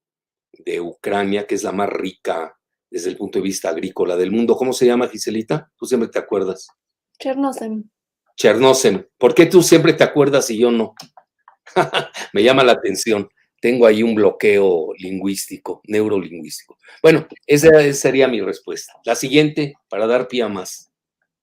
[0.52, 2.56] de Ucrania, que es la más rica
[2.92, 4.56] desde el punto de vista agrícola del mundo.
[4.56, 5.72] ¿Cómo se llama, Giselita?
[5.76, 6.68] Tú siempre te acuerdas.
[7.18, 7.90] Chernozem.
[8.42, 9.06] Chernozem.
[9.18, 10.96] ¿Por qué tú siempre te acuerdas y yo no?
[12.34, 13.30] Me llama la atención
[13.62, 16.78] tengo ahí un bloqueo lingüístico, neurolingüístico.
[17.02, 18.92] Bueno, esa sería mi respuesta.
[19.06, 20.92] La siguiente, para dar pie a más.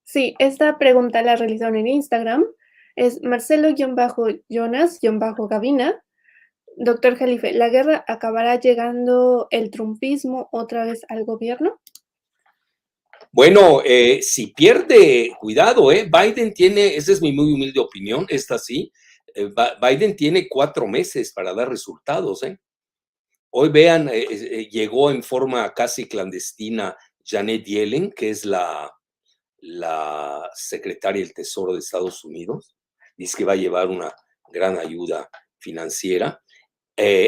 [0.03, 2.45] Sí, esta pregunta la realizaron en Instagram.
[2.95, 6.03] Es Marcelo-Jonas-Gavina.
[6.75, 11.79] doctor Jalife, ¿la guerra acabará llegando el trumpismo otra vez al gobierno?
[13.31, 18.57] Bueno, eh, si pierde, cuidado, eh, Biden tiene, esa es mi muy humilde opinión, esta
[18.57, 18.91] sí,
[19.35, 22.41] eh, Biden tiene cuatro meses para dar resultados.
[22.41, 22.57] ¿eh?
[23.51, 28.91] Hoy vean, llegó en forma casi clandestina Janet Yellen, que es la,
[29.59, 32.75] la secretaria del Tesoro de Estados Unidos.
[33.15, 34.11] Dice que va a llevar una
[34.51, 36.41] gran ayuda financiera.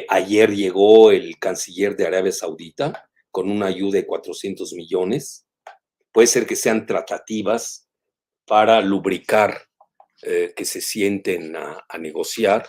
[0.10, 5.46] ayer llegó el canciller de Arabia Saudita con una ayuda de 400 millones
[6.12, 7.88] puede ser que sean tratativas
[8.46, 9.62] para lubricar
[10.24, 12.68] eh, que se sienten a, negociar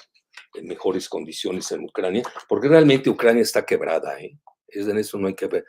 [0.55, 4.38] en mejores condiciones en Ucrania, porque realmente Ucrania está quebrada, ¿eh?
[4.68, 5.64] en eso no hay que ver.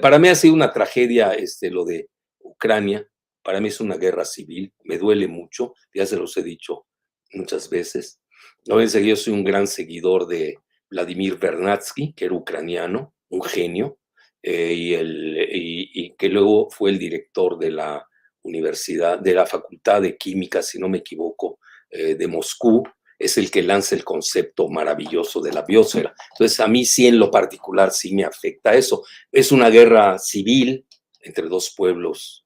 [0.00, 2.08] Para mí ha sido una tragedia este, lo de
[2.40, 3.08] Ucrania,
[3.42, 6.86] para mí es una guerra civil, me duele mucho, ya se los he dicho
[7.32, 8.20] muchas veces.
[8.66, 10.58] No yo soy un gran seguidor de
[10.90, 13.98] Vladimir Vernadsky, que era ucraniano, un genio,
[14.42, 18.06] eh, y, el, que luego fue el director de la
[18.42, 22.82] Universidad, de la Facultad de Química, si no me equivoco, eh, de Moscú,
[23.18, 26.14] es el que lanza el concepto maravilloso de la biosfera.
[26.32, 29.04] Entonces, a mí sí en lo particular sí me afecta eso.
[29.32, 30.86] Es una guerra civil
[31.20, 32.44] entre dos pueblos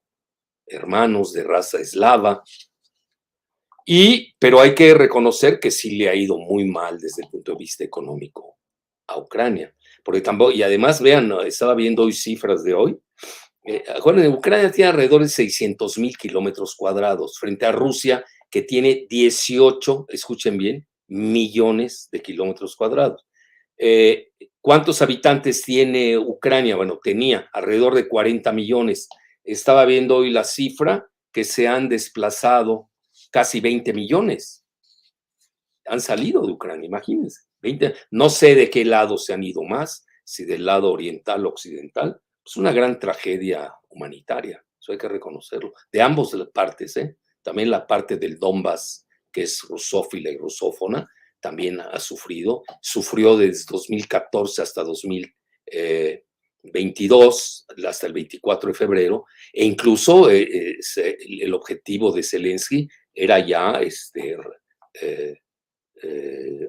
[0.65, 2.43] hermanos de raza eslava,
[3.85, 7.51] y, pero hay que reconocer que sí le ha ido muy mal desde el punto
[7.51, 8.57] de vista económico
[9.07, 12.99] a Ucrania porque tampoco, y además vean, estaba viendo hoy cifras de hoy,
[13.63, 13.83] eh,
[14.27, 20.57] Ucrania tiene alrededor de 600 mil kilómetros cuadrados frente a Rusia que tiene 18, escuchen
[20.57, 23.25] bien, millones de kilómetros cuadrados.
[23.77, 24.29] Eh,
[24.61, 26.75] ¿Cuántos habitantes tiene Ucrania?
[26.75, 29.09] Bueno, tenía alrededor de 40 millones.
[29.43, 32.89] Estaba viendo hoy la cifra que se han desplazado
[33.31, 34.65] casi 20 millones.
[35.85, 37.41] Han salido de Ucrania, imagínense
[38.11, 42.19] no sé de qué lado se han ido más, si del lado oriental o occidental.
[42.45, 47.17] Es una gran tragedia humanitaria, eso hay que reconocerlo, de ambas partes, ¿eh?
[47.41, 53.65] También la parte del Donbass, que es rusófila y rusófona, también ha sufrido, sufrió desde
[53.69, 62.23] 2014 hasta 2022, eh, hasta el 24 de febrero, e incluso eh, el objetivo de
[62.23, 64.37] Zelensky era ya este,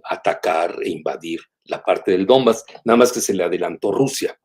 [0.04, 4.38] atacar e invadir la parte del Donbass, nada más que se le adelantó Rusia.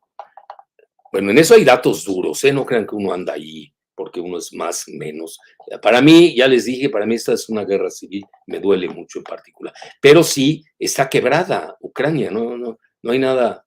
[1.12, 2.52] Bueno, en eso hay datos duros, ¿eh?
[2.52, 5.38] no crean que uno anda ahí porque uno es más, menos.
[5.82, 9.18] Para mí, ya les dije, para mí esta es una guerra civil, me duele mucho
[9.18, 9.74] en particular.
[10.00, 13.66] Pero sí, está quebrada Ucrania, no, no, no hay nada.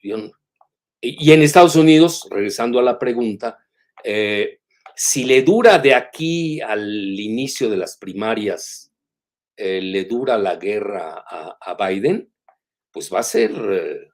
[0.00, 3.58] y en Estados Unidos, regresando a la pregunta,
[4.04, 4.60] eh,
[4.94, 8.92] si le dura de aquí al inicio de las primarias
[9.56, 12.32] eh, le dura la guerra a, Biden,
[12.92, 14.09] pues va a ser, eh,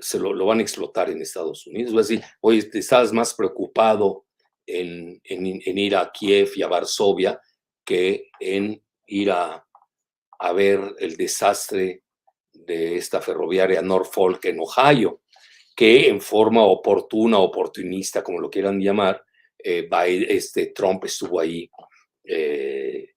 [0.00, 1.94] se lo, van a explotar en Estados Unidos.
[1.94, 4.26] Va decir, oye, estás más preocupado
[4.66, 7.40] en, ir a Kiev y a Varsovia
[7.84, 9.66] que en ir a,
[10.38, 12.04] a ver el desastre
[12.52, 15.22] de esta ferroviaria Norfolk en Ohio,
[15.74, 19.24] que en forma oportuna, oportunista, como lo quieran llamar,
[19.58, 19.88] eh,
[20.28, 21.68] este, Trump estuvo ahí
[22.24, 23.10] eh,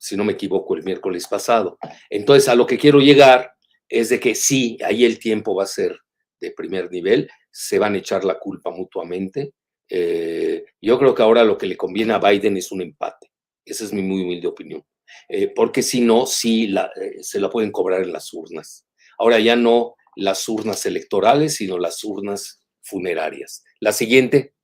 [0.00, 1.78] si no me equivoco, el miércoles pasado.
[2.08, 3.52] Entonces, a lo que quiero llegar
[3.90, 5.98] es de que sí, ahí el tiempo va a ser
[6.40, 9.52] de primer nivel, se van a echar la culpa mutuamente.
[9.88, 13.30] Eh, yo creo que ahora lo que le conviene a Biden es un empate.
[13.64, 14.84] Esa es mi muy humilde opinión.
[15.28, 16.72] Eh, porque si no, sí
[17.20, 18.86] se la pueden cobrar en las urnas.
[19.18, 23.64] Ahora ya no las urnas electorales, sino las urnas funerarias.
[23.80, 24.54] La siguiente.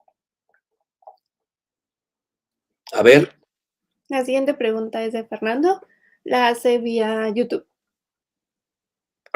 [2.93, 3.35] A ver.
[4.09, 5.81] La siguiente pregunta es de Fernando,
[6.23, 7.67] la hace vía YouTube.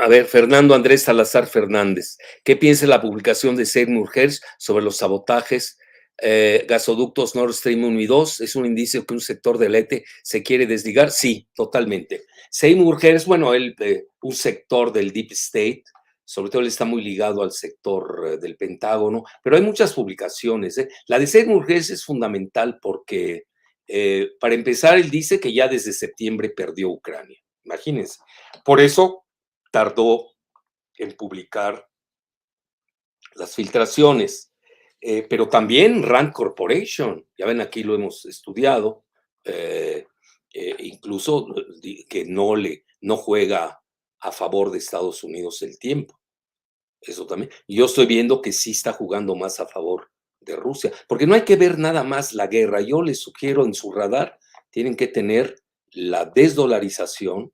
[0.03, 4.97] A ver, Fernando Andrés Salazar Fernández, ¿qué piensa la publicación de Seymour Hersh sobre los
[4.97, 5.79] sabotajes
[6.23, 8.41] eh, gasoductos Nord Stream 1 y 2?
[8.41, 11.11] ¿Es un indicio que un sector del ETE se quiere desligar?
[11.11, 12.23] Sí, totalmente.
[12.51, 15.85] Seymour Hersh, bueno, él, eh, un sector del Deep State,
[16.25, 20.83] sobre todo él está muy ligado al sector eh, del Pentágono, pero hay muchas publicaciones.
[21.09, 23.45] La de Seymour Hersh es fundamental porque
[24.39, 27.37] para empezar, él dice que ya desde septiembre perdió Ucrania.
[27.65, 28.19] Imagínense.
[28.65, 29.20] Por eso
[29.71, 30.33] tardó
[30.97, 31.89] en publicar
[33.35, 34.53] las filtraciones.
[35.01, 39.05] Eh, pero también Rand Corporation, ya ven aquí lo hemos estudiado,
[39.45, 40.07] eh,
[40.81, 41.47] incluso
[42.09, 43.83] que no, le, no juega
[44.21, 46.21] a favor de Estados Unidos el tiempo.
[47.01, 47.51] Eso también.
[47.67, 51.43] yo estoy viendo que sí está jugando más a favor de Rusia, porque no hay
[51.43, 52.81] que ver nada más la guerra.
[52.81, 54.39] Yo les sugiero en su radar,
[54.71, 55.57] tienen que tener
[55.93, 57.53] la desdolarización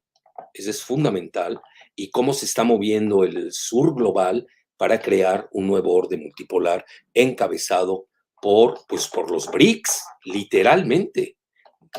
[0.52, 1.60] Ese es fundamental.
[1.96, 8.06] Y cómo se está moviendo el sur global para crear un nuevo orden multipolar encabezado
[8.40, 11.36] por, pues, por los BRICS, literalmente.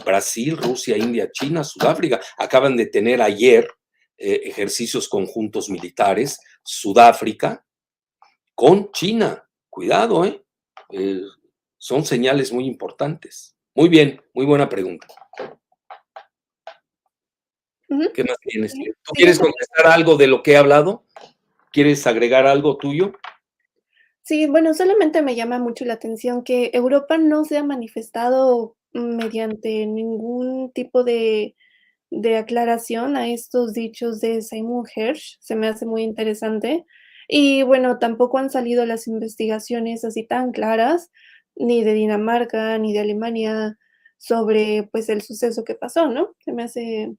[0.06, 2.22] Brasil, Rusia, India, China, Sudáfrica.
[2.38, 3.68] Acaban de tener ayer
[4.18, 7.66] eh, ejercicios conjuntos militares, Sudáfrica
[8.56, 9.48] con China.
[9.70, 10.44] Cuidado, ¿eh?
[10.92, 11.22] ¿eh?
[11.78, 13.56] Son señales muy importantes.
[13.76, 15.08] Muy bien, muy buena pregunta.
[18.14, 18.74] ¿Qué más tienes?
[18.74, 21.04] ¿Tú quieres contestar algo de lo que he hablado?
[21.72, 23.14] ¿Quieres agregar algo tuyo?
[24.24, 29.86] Sí, bueno, solamente me llama mucho la atención que Europa no se ha manifestado mediante
[29.86, 31.56] ningún tipo de,
[32.10, 35.38] de aclaración a estos dichos de Simon Hersh.
[35.40, 36.86] Se me hace muy interesante.
[37.28, 41.12] Y bueno, tampoco han salido las investigaciones así tan claras,
[41.56, 43.78] ni de Dinamarca, ni de Alemania,
[44.18, 46.36] sobre pues el suceso que pasó, ¿no?
[46.40, 47.14] Se me hace...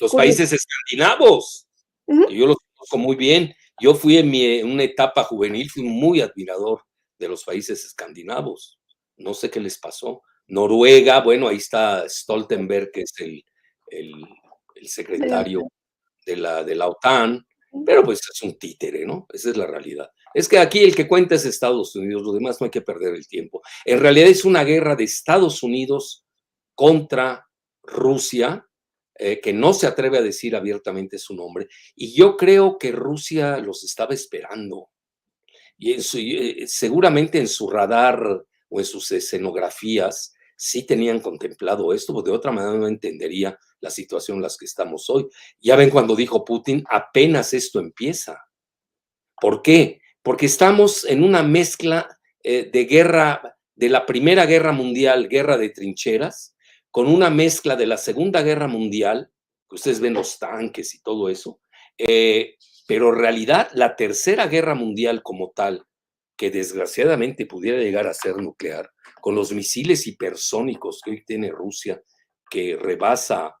[0.00, 1.66] Los países escandinavos,
[2.06, 3.54] yo los conozco muy bien.
[3.80, 6.82] Yo fui en, mi, una etapa juvenil, fui muy admirador
[7.18, 8.78] de los países escandinavos.
[9.16, 10.22] No sé qué les pasó.
[10.48, 13.44] Noruega, bueno, ahí está Stoltenberg, que es el,
[13.88, 15.68] el, secretario
[16.26, 17.46] de la, de la OTAN,
[17.84, 19.26] pero pues es un títere, ¿no?
[19.32, 20.10] Esa es la realidad.
[20.34, 23.14] Es que aquí el que cuenta es Estados Unidos, lo demás no hay que perder
[23.14, 23.62] el tiempo.
[23.84, 26.24] En realidad es una guerra de Estados Unidos
[26.74, 27.46] contra
[27.82, 28.66] Rusia,
[29.22, 31.68] eh, que no se atreve a decir abiertamente su nombre.
[31.94, 34.88] Y yo creo que Rusia los estaba esperando.
[35.76, 42.30] Y eh, seguramente en su radar o en sus escenografías sí tenían contemplado esto, porque
[42.30, 45.28] de otra manera no entendería la situación en la que estamos hoy.
[45.60, 48.42] Ya ven cuando dijo Putin, apenas esto empieza.
[49.38, 50.00] ¿Por qué?
[50.22, 52.08] Porque estamos en una mezcla
[52.42, 56.54] eh, de guerra, de la Primera Guerra Mundial, guerra de trincheras,
[56.90, 59.30] con una mezcla de la Segunda Guerra Mundial,
[59.68, 61.60] que ustedes ven los tanques y todo eso,
[61.96, 65.84] eh, pero en realidad la Tercera Guerra Mundial como tal,
[66.36, 72.02] que desgraciadamente pudiera llegar a ser nuclear, con los misiles hipersónicos que hoy tiene Rusia,
[72.50, 73.54] que rebasa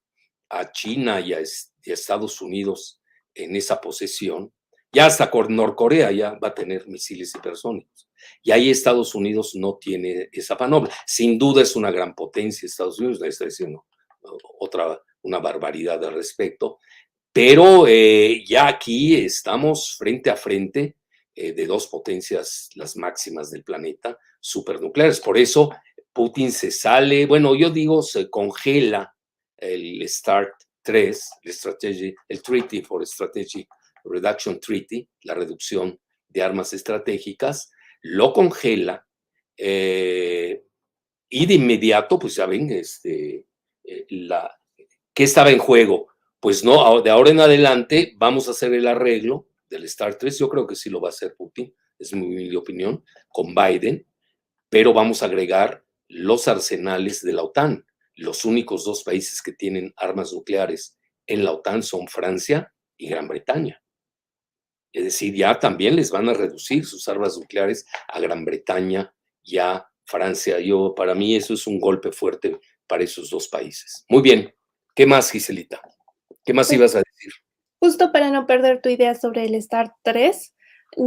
[0.48, 1.40] a China y a,
[1.84, 3.00] Estados Unidos
[3.34, 4.52] en esa posesión,
[4.92, 8.09] ya hasta Norcorea ya va a tener misiles hipersónicos.
[8.42, 10.94] Y ahí Estados Unidos no tiene esa panoplia.
[11.06, 13.86] Sin duda es una gran potencia Estados Unidos, está diciendo
[14.58, 16.78] otra, una barbaridad al respecto,
[17.32, 20.96] pero eh, ya aquí estamos frente a frente
[21.34, 25.20] eh, de dos potencias, las máximas del planeta, supernucleares.
[25.20, 25.70] Por eso
[26.12, 29.14] Putin se sale, bueno, yo digo, se congela
[29.56, 31.30] el START 3,
[31.82, 33.68] el, el Treaty for Strategic
[34.04, 37.70] Reduction Treaty, la reducción de armas estratégicas,
[38.02, 39.06] lo congela
[39.56, 40.64] eh,
[41.28, 43.46] y de inmediato, pues ya ven, este,
[43.84, 44.50] eh, la,
[45.14, 46.08] ¿qué estaba en juego?
[46.40, 50.48] Pues no, de ahora en adelante vamos a hacer el arreglo del START 3, yo
[50.48, 54.06] creo que sí lo va a hacer Putin, es mi opinión, con Biden,
[54.68, 57.86] pero vamos a agregar los arsenales de la OTAN.
[58.14, 63.28] Los únicos dos países que tienen armas nucleares en la OTAN son Francia y Gran
[63.28, 63.82] Bretaña.
[64.92, 69.58] Es decir, ya también les van a reducir sus armas nucleares a Gran Bretaña y
[69.58, 70.58] a Francia.
[70.60, 74.04] Yo, para mí eso es un golpe fuerte para esos dos países.
[74.08, 74.52] Muy bien.
[74.94, 75.80] ¿Qué más, Giselita?
[76.44, 77.32] ¿Qué más pues ibas a decir?
[77.78, 80.54] Justo para no perder tu idea sobre el START 3,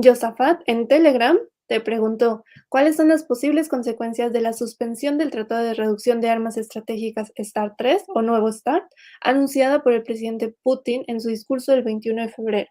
[0.03, 5.63] Josafat en Telegram te preguntó, ¿cuáles son las posibles consecuencias de la suspensión del Tratado
[5.63, 8.85] de Reducción de Armas Estratégicas START 3 o Nuevo START,
[9.21, 12.69] anunciada por el presidente Putin en su discurso del 21 de febrero?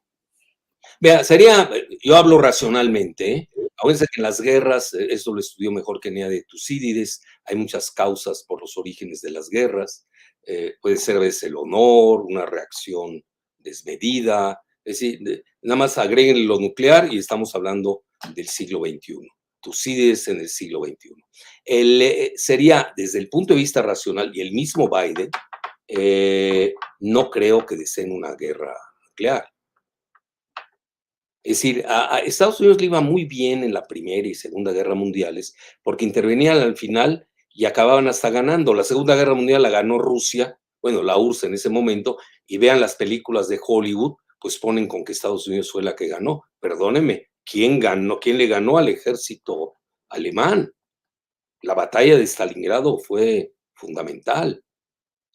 [1.01, 1.71] Vea, sería,
[2.03, 3.49] yo hablo racionalmente, ¿eh?
[3.83, 7.57] Acuérdense que en las guerras, eh, esto lo estudió mejor que Nea de Tucídides, hay
[7.57, 10.07] muchas causas por los orígenes de las guerras,
[10.47, 13.25] eh, puede ser a veces el honor, una reacción
[13.59, 18.05] desmedida, es decir, nada más agreguen lo nuclear y estamos hablando
[18.37, 19.29] del siglo XXI.
[19.61, 21.15] Tucídides en el siglo XXI.
[21.65, 25.31] El, sería, desde el punto de vista racional, y el mismo Biden,
[27.01, 28.77] no creo que deseen una guerra
[29.09, 29.52] nuclear.
[31.43, 34.95] Es decir, a, Estados Unidos le iba muy bien en la Primera y Segunda Guerra
[34.95, 38.75] Mundiales porque intervenían al final y acababan hasta ganando.
[38.75, 42.81] La Segunda Guerra Mundial la ganó Rusia, bueno, la URSS en ese momento, y vean
[42.81, 46.45] las películas de Hollywood, pues ponen con que Estados Unidos fue la que ganó.
[46.61, 48.19] Perdóneme, ¿quién ganó?
[48.19, 49.75] ¿Quién le ganó al ejército
[50.09, 50.73] alemán?
[51.63, 54.63] La batalla de Stalingrado fue fundamental.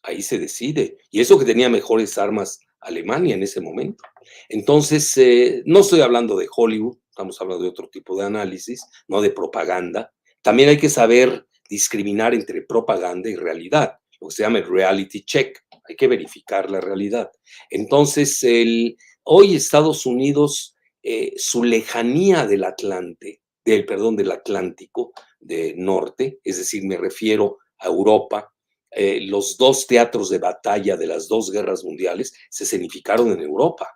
[0.02, 0.98] Ahí se decide.
[1.10, 4.04] Y eso que tenía mejores armas Alemania en ese momento.
[4.48, 9.20] Entonces, eh, no estoy hablando de Hollywood, estamos hablando de otro tipo de análisis, no
[9.20, 10.12] de propaganda.
[10.42, 15.24] También hay que saber discriminar entre propaganda y realidad, lo que se llama el reality
[15.24, 15.58] check.
[15.88, 17.30] hay que verificar la realidad.
[17.70, 25.74] Entonces, el, hoy Estados Unidos, eh, su lejanía del Atlante, del, perdón, del Atlántico, de
[25.76, 28.52] norte, es decir, me refiero a Europa,
[28.90, 33.88] eh, los dos teatros de batalla de las dos guerras mundiales se escenificaron en Europa.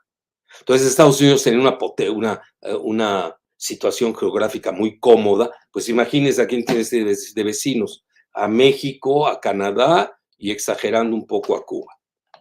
[0.60, 1.78] Entonces Estados Unidos tenía una,
[2.10, 8.48] una, eh, una situación geográfica muy cómoda, pues imagínense a quién tienes de vecinos, a
[8.48, 11.94] México, a Canadá y exagerando un poco a Cuba.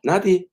[0.04, 0.49] Nadie.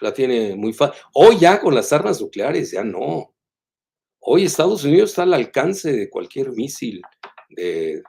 [0.00, 1.00] La tiene muy fácil.
[1.14, 3.34] Hoy ya con las armas nucleares, ya no.
[4.18, 7.00] Hoy Estados Unidos está al alcance de cualquier misil
[7.48, 8.02] de,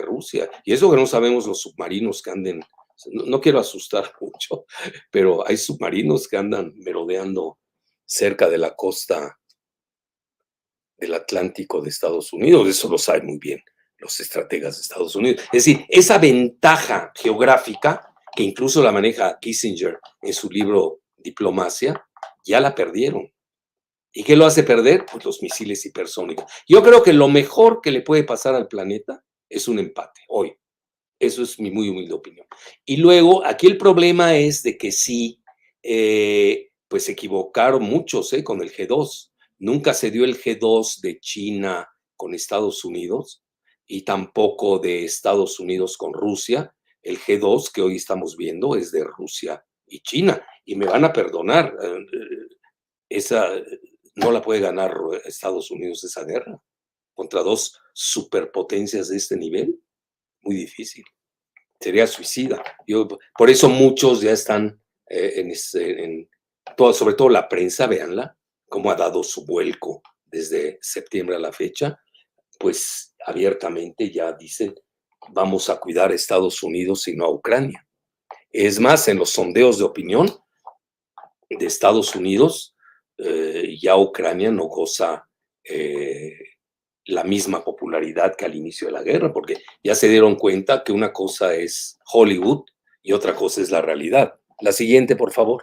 [0.00, 0.48] Rusia.
[0.64, 2.64] Y eso que no sabemos los submarinos que anden,
[3.10, 4.64] no, quiero asustar mucho,
[5.10, 7.58] pero hay submarinos que andan merodeando
[8.04, 9.38] cerca de la costa
[10.96, 12.68] del Atlántico de Estados Unidos.
[12.68, 13.62] Eso lo saben muy bien
[14.02, 15.42] los estrategas de Estados Unidos.
[15.52, 22.04] Es decir, esa ventaja geográfica, que incluso la maneja Kissinger en su libro Diplomacia,
[22.44, 23.32] ya la perdieron.
[24.12, 25.06] ¿Y qué lo hace perder?
[25.10, 26.44] Pues los misiles hipersónicos.
[26.68, 30.54] Yo creo que lo mejor que le puede pasar al planeta es un empate hoy.
[31.18, 32.46] Eso es mi muy humilde opinión.
[32.84, 35.40] Y luego, aquí el problema es de que sí,
[35.82, 39.30] eh, pues se equivocaron muchos eh, con el G2.
[39.60, 43.44] Nunca se dio el G2 de China con Estados Unidos
[43.86, 46.74] y tampoco de Estados Unidos con Rusia.
[47.02, 50.44] El G2 que hoy estamos viendo es de Rusia y China.
[50.64, 52.56] Y me van a perdonar, eh,
[53.08, 53.48] esa
[54.16, 54.94] no la puede ganar
[55.24, 56.60] Estados Unidos esa guerra
[57.14, 59.80] contra dos superpotencias de este nivel.
[60.42, 61.04] Muy difícil.
[61.80, 62.62] Sería suicida.
[62.86, 65.52] Yo, por eso muchos ya están eh, en,
[65.98, 66.30] en
[66.76, 68.36] todo, sobre todo la prensa, véanla,
[68.68, 72.00] cómo ha dado su vuelco desde septiembre a la fecha,
[72.58, 74.74] pues abiertamente ya dicen,
[75.30, 77.86] vamos a cuidar a Estados Unidos y no a Ucrania.
[78.50, 80.28] Es más, en los sondeos de opinión
[81.50, 82.76] de Estados Unidos,
[83.18, 85.28] eh, ya Ucrania no goza
[85.64, 86.34] eh,
[87.06, 90.92] la misma popularidad que al inicio de la guerra, porque ya se dieron cuenta que
[90.92, 92.64] una cosa es Hollywood
[93.02, 94.38] y otra cosa es la realidad.
[94.60, 95.62] La siguiente, por favor.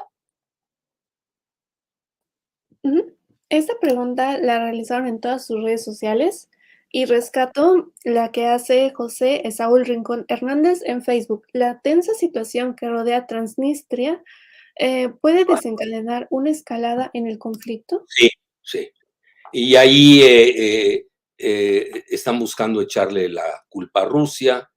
[3.50, 6.50] Esta pregunta la realizaron en todas sus redes sociales
[6.92, 11.46] y rescato la que hace José Saúl Rincón Hernández en Facebook.
[11.54, 14.24] La tensa situación que rodea Transnistria
[14.80, 18.06] eh, ¿puede desencadenar una escalada en el conflicto?
[18.08, 18.30] Sí,
[18.62, 18.90] sí.
[19.52, 21.06] Y ahí eh, eh,
[21.40, 24.70] están buscando echarle la culpa a Rusia,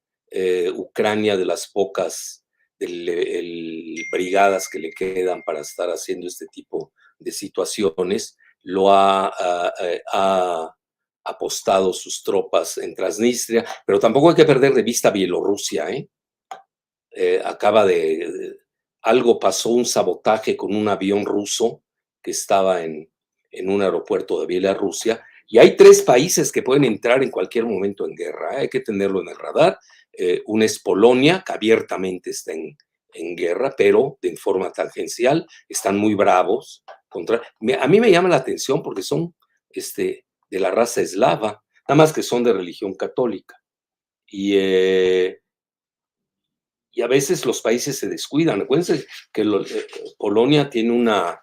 [0.75, 2.45] Ucrania de las pocas
[2.79, 9.33] brigadas que le quedan para estar haciendo este tipo de situaciones, lo ha,
[11.25, 16.09] apostado sus tropas en Transnistria, pero tampoco hay que perder de vista Bielorrusia, ¿eh?
[17.45, 18.59] acaba de,
[19.03, 21.83] algo pasó, un sabotaje con un avión ruso
[22.23, 23.11] que estaba en,
[23.51, 25.25] en un aeropuerto de Bielorrusia.
[25.47, 28.61] Y hay tres países que pueden entrar en cualquier momento en guerra, ¿eh?
[28.62, 29.78] hay que tenerlo en el radar.
[30.12, 32.76] Eh, una es Polonia, que abiertamente está en,
[33.14, 36.84] en guerra, pero de forma tangencial, están muy bravos.
[37.09, 37.43] Contra...
[37.80, 39.34] A mí me llama la atención porque son
[39.70, 43.57] este, de la raza eslava, nada más que son de religión católica.
[44.26, 45.43] Y eh,
[46.93, 48.61] y a veces los países se descuidan.
[48.61, 49.86] Acuérdense que eh,
[50.18, 51.43] Polonia tiene una,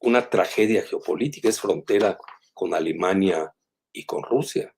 [0.00, 2.16] una tragedia geopolítica, es frontera
[2.56, 3.54] con Alemania
[3.92, 4.74] y con Rusia.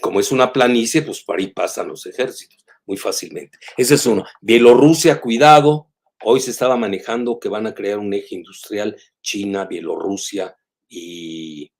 [0.00, 3.58] Como es una planicie, pues por ahí pasan los ejércitos muy fácilmente.
[3.76, 4.24] Ese es uno.
[4.40, 5.90] Bielorrusia, cuidado.
[6.24, 10.56] Hoy se estaba manejando que van a crear un eje industrial China, Bielorrusia
[10.88, 11.70] y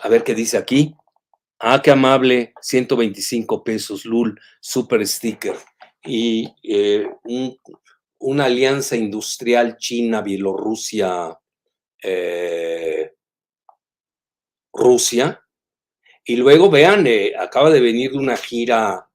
[0.00, 0.94] a ver qué dice aquí.
[1.58, 5.56] Ah, qué amable, 125 pesos, Lul, super sticker
[6.04, 7.06] y eh,
[8.18, 11.36] una alianza industrial China, Bielorrusia,
[12.00, 13.14] eh,
[14.80, 15.40] Rusia.
[16.24, 19.06] Y luego vean, eh, acaba de venir de una gira,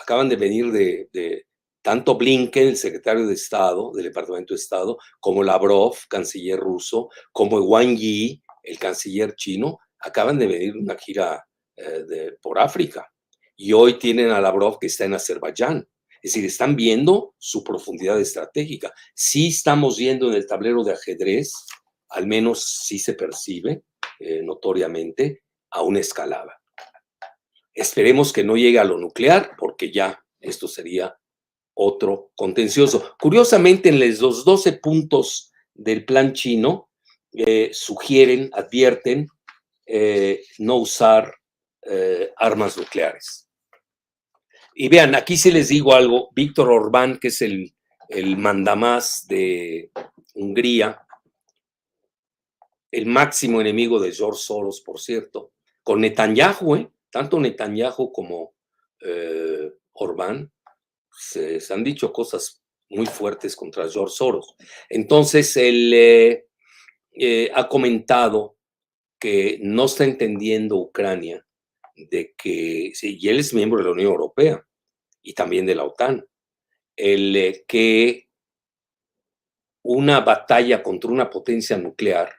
[0.00, 1.46] acaban de venir de,
[1.82, 7.58] tanto Blinken, el secretario de Estado del Departamento de Estado, como Lavrov, canciller ruso, como
[7.58, 11.46] Wang Yi, el canciller chino, acaban de venir una gira
[12.40, 13.06] por África.
[13.56, 15.86] Y hoy tienen a Lavrov que está en Azerbaiyán.
[16.22, 18.92] Es decir, están viendo su profundidad estratégica.
[19.14, 21.52] Sí estamos viendo en el tablero de ajedrez,
[22.08, 23.82] al menos sí se percibe
[24.20, 26.60] eh, notoriamente, a una escalada.
[27.74, 31.16] Esperemos que no llegue a lo nuclear, porque ya esto sería
[31.74, 33.14] otro contencioso.
[33.20, 36.90] Curiosamente, en los 12 puntos del plan chino,
[37.32, 39.28] eh, sugieren, advierten
[39.86, 41.34] eh, no usar
[42.36, 43.48] armas nucleares.
[44.74, 47.76] Y vean, aquí sí les digo algo, Víctor Orbán, que es el
[48.08, 49.90] el mandamás de
[50.34, 51.05] Hungría,
[52.90, 56.90] el máximo enemigo de George Soros, por cierto, con Netanyahu, ¿eh?
[57.10, 58.54] tanto Netanyahu como
[59.00, 60.52] eh, Orbán,
[61.10, 64.54] se, han dicho cosas muy fuertes contra George Soros.
[64.88, 68.56] Entonces, él eh, ha comentado
[69.18, 71.44] que no está entendiendo Ucrania
[71.96, 74.66] de que, y él es miembro de la Unión Europea
[75.22, 76.24] y también de la OTAN,
[76.94, 78.28] el, que
[79.82, 82.34] una batalla contra una potencia nuclear,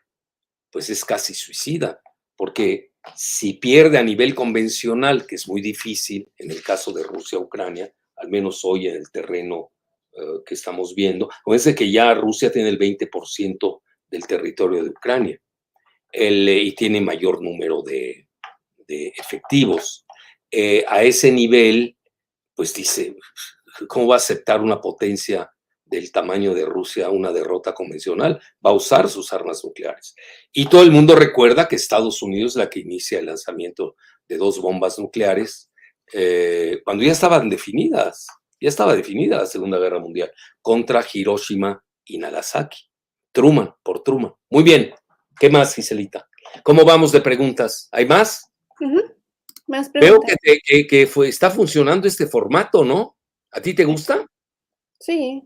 [0.72, 2.02] pues es casi suicida,
[2.36, 7.92] porque si pierde a nivel convencional, que es muy difícil en el caso de Rusia-Ucrania,
[8.18, 9.72] al menos hoy en el terreno
[10.12, 15.40] eh, que estamos viendo, acuérdense que ya Rusia tiene el 20% del territorio de Ucrania
[16.12, 18.28] el, y tiene mayor número de,
[18.88, 20.06] de efectivos.
[20.50, 21.98] Eh, a ese nivel,
[22.56, 23.16] pues dice,
[23.88, 25.50] ¿cómo va a aceptar una potencia
[25.90, 28.42] del tamaño de Rusia una derrota convencional?
[28.66, 30.16] Va a usar sus armas nucleares.
[30.52, 33.96] Y todo el mundo recuerda que Estados Unidos es la que inicia el lanzamiento
[34.28, 35.72] de dos bombas nucleares
[36.14, 38.28] eh, cuando ya estaban definidas,
[38.60, 40.32] ya estaba definida la Segunda Guerra Mundial
[40.62, 42.80] contra Hiroshima y Nagasaki.
[43.32, 44.34] Truman, por Truman.
[44.50, 44.94] Muy bien.
[45.40, 46.28] ¿Qué más, Giselita?
[46.64, 47.90] ¿Cómo vamos de preguntas?
[47.92, 48.52] ¿Hay más?
[49.68, 50.36] Más preguntas.
[50.44, 53.18] Veo que, que, fue, está funcionando este formato, ¿no?
[53.52, 54.26] ¿A ti te gusta?
[55.00, 55.44] Sí.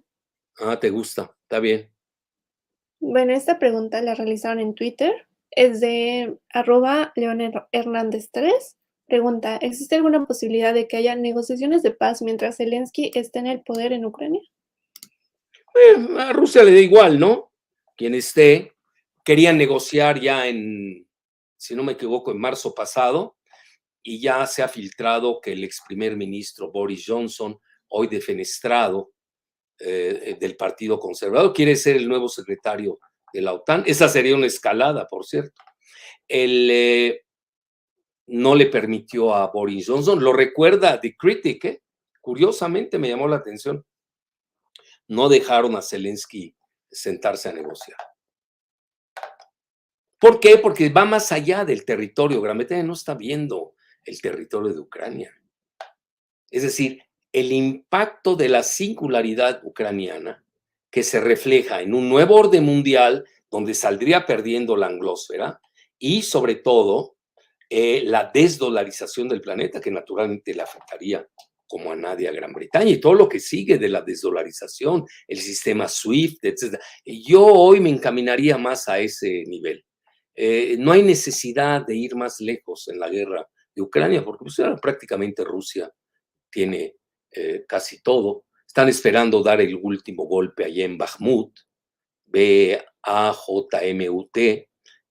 [0.60, 1.91] Ah, te gusta, está bien.
[2.99, 5.28] Bueno, esta pregunta la realizaron en Twitter.
[5.49, 7.41] Es de arroba León
[7.72, 8.78] Hernández 3.
[9.08, 13.62] Pregunta, ¿existe alguna posibilidad de que haya negociaciones de paz mientras Zelensky esté en el
[13.62, 14.41] poder en Ucrania?
[15.76, 17.52] Eh, a Rusia le da igual, ¿no?
[17.97, 18.74] Quien esté,
[19.26, 21.08] querían negociar ya en,
[21.58, 23.36] si no me equivoco, en marzo pasado,
[24.04, 29.12] y ya se ha filtrado que el ex primer ministro Boris Johnson hoy defenestrado
[29.84, 32.99] eh, del Partido Conservador, quiere ser el nuevo secretario
[33.34, 33.84] de la OTAN.
[33.86, 35.61] Esa sería una escalada, por cierto.
[36.27, 37.21] Él eh,
[38.27, 41.84] no le permitió a Boris Johnson, lo recuerda The Critic, ¿eh?
[42.21, 43.86] curiosamente me llamó la atención.
[45.07, 46.55] No dejaron a Zelensky
[46.89, 47.97] sentarse a negociar.
[50.19, 50.57] ¿Por qué?
[50.57, 52.41] Porque va más allá del territorio.
[52.41, 53.73] Gran Bretaña no está viendo
[54.05, 55.36] el territorio de Ucrania.
[56.51, 57.01] Es decir,
[57.32, 60.43] el impacto de la singularidad ucraniana
[60.89, 65.59] que se refleja en un nuevo orden mundial donde saldría perdiendo la anglósfera
[65.97, 67.15] y sobre todo
[67.69, 71.25] eh, la desdolarización del planeta que naturalmente le afectaría
[71.67, 75.39] como a nadie a Gran Bretaña y todo lo que sigue de la desdolarización, el
[75.39, 76.77] sistema SWIFT, etc.
[77.05, 79.86] Yo hoy me encaminaría más a ese nivel.
[80.36, 84.61] Eh, no hay necesidad de ir más lejos en la guerra de Ucrania porque pues,
[84.82, 85.89] prácticamente Rusia
[86.51, 86.95] tiene
[87.32, 88.45] eh, casi todo.
[88.65, 91.59] Están esperando dar el último golpe allá en Bakhmut,
[92.25, 92.89] B-A-J-M-U-T,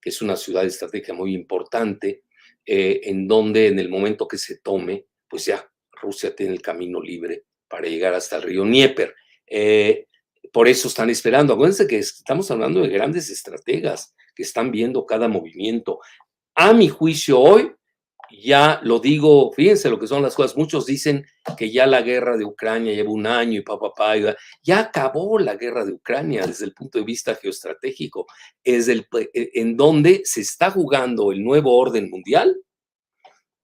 [0.01, 2.23] que es una ciudad estratégica muy importante,
[2.65, 7.01] eh, en donde en el momento que se tome, pues ya Rusia tiene el camino
[7.01, 9.15] libre para llegar hasta el río Dnieper.
[9.47, 10.07] Eh,
[10.51, 11.53] por eso están esperando.
[11.53, 15.99] Acuérdense que estamos hablando de grandes estrategas que están viendo cada movimiento.
[16.55, 17.71] A mi juicio hoy,
[18.31, 21.25] ya lo digo, fíjense lo que son las cosas, muchos dicen
[21.57, 25.55] que ya la guerra de Ucrania lleva un año y papá, papá, ya acabó la
[25.55, 28.27] guerra de Ucrania desde el punto de vista geoestratégico,
[28.63, 32.55] es el, e, en donde se está jugando el nuevo orden mundial,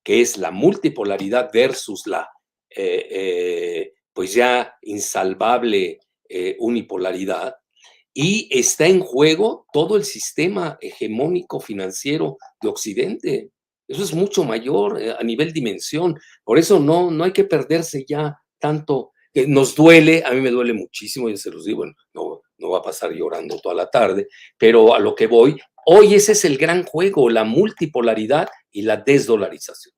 [0.04, 2.30] que es la multipolaridad versus la
[2.70, 6.00] eh, eh, pues ya insalvable
[6.30, 7.56] eh, unipolaridad,
[8.14, 13.52] y está en juego todo el sistema hegemónico financiero de Occidente.
[13.88, 16.20] Eso es mucho mayor eh, a nivel dimensión.
[16.44, 19.12] Por eso no, no hay que perderse ya tanto.
[19.34, 22.80] que nos duele, a mí me duele muchísimo, ya se los digo, no, no va
[22.80, 24.28] a pasar llorando toda la tarde,
[24.58, 28.98] pero a lo que voy, hoy ese es el gran juego, la multipolaridad y la
[28.98, 29.94] desdolarización.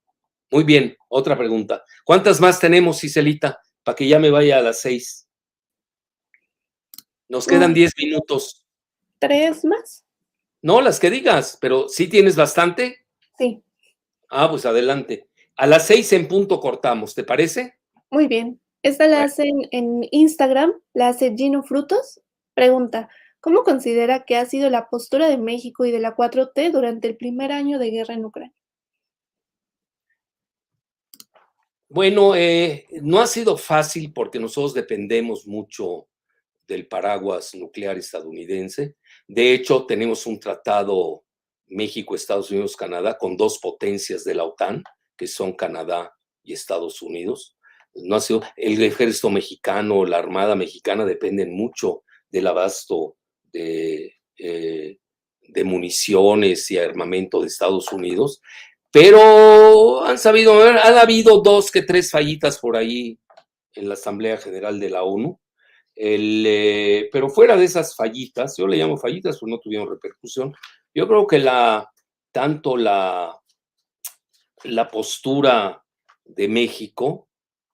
[0.52, 1.84] Muy bien, otra pregunta.
[2.04, 5.28] ¿Cuántas más tenemos, Ciselita, para que ya me vaya a las seis?
[7.28, 8.66] Nos quedan diez minutos.
[9.20, 10.04] ¿Tres más?
[10.62, 13.06] No, las que digas, pero ¿sí tienes bastante?
[13.38, 13.64] Sí.
[14.30, 15.28] Ah, pues adelante.
[15.56, 17.78] A las seis en punto cortamos, ¿te parece?
[18.12, 18.62] Muy bien.
[18.82, 22.22] Esta la hacen en Instagram, la hace Gino Frutos.
[22.54, 23.10] Pregunta,
[23.42, 27.18] ¿cómo considera que ha sido la postura de México y de la 4T durante el
[27.18, 28.56] primer año de guerra en Ucrania?
[31.90, 36.08] Bueno, eh, no ha sido fácil porque nosotros dependemos mucho
[36.68, 38.96] del paraguas nuclear estadounidense.
[39.28, 41.24] De hecho, tenemos un tratado
[41.70, 44.84] México, Estados Unidos, Canadá, con dos potencias de la OTAN,
[45.18, 46.14] que son Canadá
[46.44, 47.56] y Estados Unidos.
[47.96, 53.18] no ha sido, el ejército mexicano, la armada mexicana dependen mucho del abasto
[53.52, 54.98] de, eh,
[55.64, 58.42] municiones y armamento de Estados Unidos,
[58.92, 63.20] pero han sabido, han habido dos que tres fallitas por ahí
[63.74, 65.40] en la Asamblea General de la ONU,
[65.96, 70.54] eh, pero fuera de esas fallitas, yo le llamo fallitas, pues no tuvieron repercusión,
[70.94, 71.92] yo creo que la,
[72.32, 73.36] tanto la,
[74.92, 75.84] postura
[76.26, 77.30] de México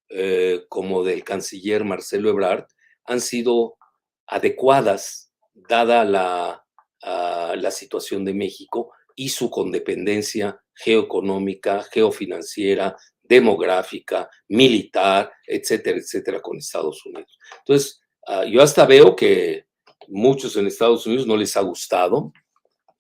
[0.10, 2.66] eh, como del canciller Marcelo Ebrard
[3.06, 3.78] han sido
[4.28, 6.64] adecuadas dada la,
[7.02, 17.06] la situación de México y su condependencia geoeconómica, geofinanciera, demográfica, militar, etcétera, etcétera, con Estados
[17.06, 17.38] Unidos.
[17.60, 19.66] Entonces, ah, yo hasta veo que
[20.08, 22.32] muchos en Estados Unidos no les ha gustado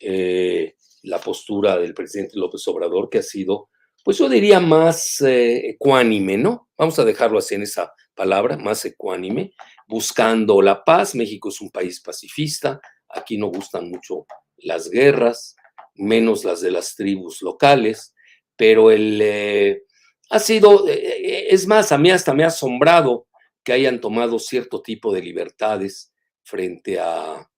[0.05, 3.69] eh, la postura del presidente López Obrador, que ha sido,
[4.03, 6.69] pues yo diría, más eh, ecuánime, ¿no?
[6.77, 9.53] Vamos a dejarlo así en esa palabra, más ecuánime,
[9.87, 11.15] buscando la paz.
[11.15, 12.79] México es un país pacifista,
[13.09, 14.25] aquí no gustan mucho
[14.57, 15.55] las guerras,
[15.95, 18.13] menos las de las tribus locales,
[18.55, 19.83] pero el, eh,
[20.29, 23.27] ha sido, eh, es más, a mí hasta me ha asombrado
[23.63, 27.49] que hayan tomado cierto tipo de libertades frente a,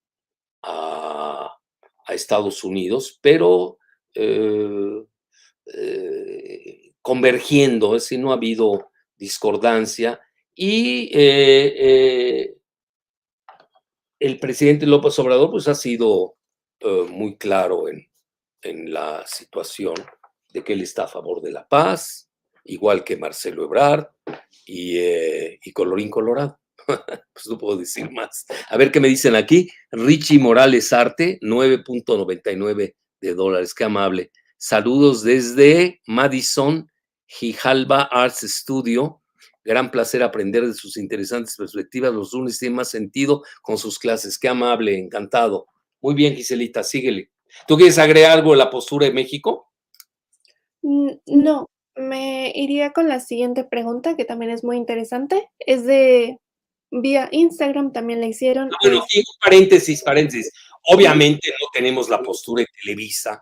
[2.14, 3.80] Estados Unidos, pero
[4.14, 5.04] eh,
[7.02, 10.20] convergiendo, es no ha habido discordancia
[10.56, 11.12] y
[14.20, 16.38] el presidente López Obrador pues ha sido
[17.10, 18.08] muy claro en,
[18.62, 19.96] en la situación
[20.52, 22.30] de que él está a favor de la paz,
[22.64, 24.08] igual que Marcelo Ebrard
[24.66, 26.60] y, eh, Colorín Colorado.
[27.34, 28.46] pues no puedo decir más.
[28.70, 29.70] A ver qué me dicen aquí.
[29.92, 33.74] Richie Morales Arte, 9.99 de dólares.
[33.74, 34.32] Qué amable.
[34.58, 36.90] Saludos desde Madison,
[37.26, 39.22] Gijalba Arts Studio.
[39.64, 42.14] Gran placer aprender de sus interesantes perspectivas.
[42.14, 44.40] Los lunes tienen más sentido con sus clases.
[44.40, 45.68] Qué amable, encantado.
[46.02, 47.32] Muy bien, Giselita, síguele.
[47.68, 49.72] ¿Tú quieres agregar algo de la postura de México?
[50.82, 51.66] Mm, no,
[51.96, 55.50] me iría con la siguiente pregunta, que también es muy interesante.
[55.60, 56.40] Es de
[56.92, 58.70] vía Instagram, también la hicieron.
[58.74, 59.04] Ah, bueno,
[59.44, 60.52] paréntesis, paréntesis.
[60.84, 63.42] Obviamente no tenemos la postura de Televisa,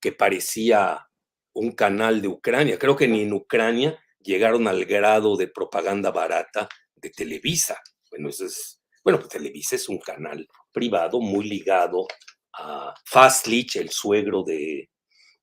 [0.00, 1.06] que parecía
[1.52, 2.78] un canal de Ucrania.
[2.78, 7.80] Creo que ni en Ucrania llegaron al grado de propaganda barata de Televisa.
[8.10, 12.06] Bueno, eso es, bueno, pues Televisa es un canal privado muy ligado
[12.52, 14.90] a Fastlich, el suegro de,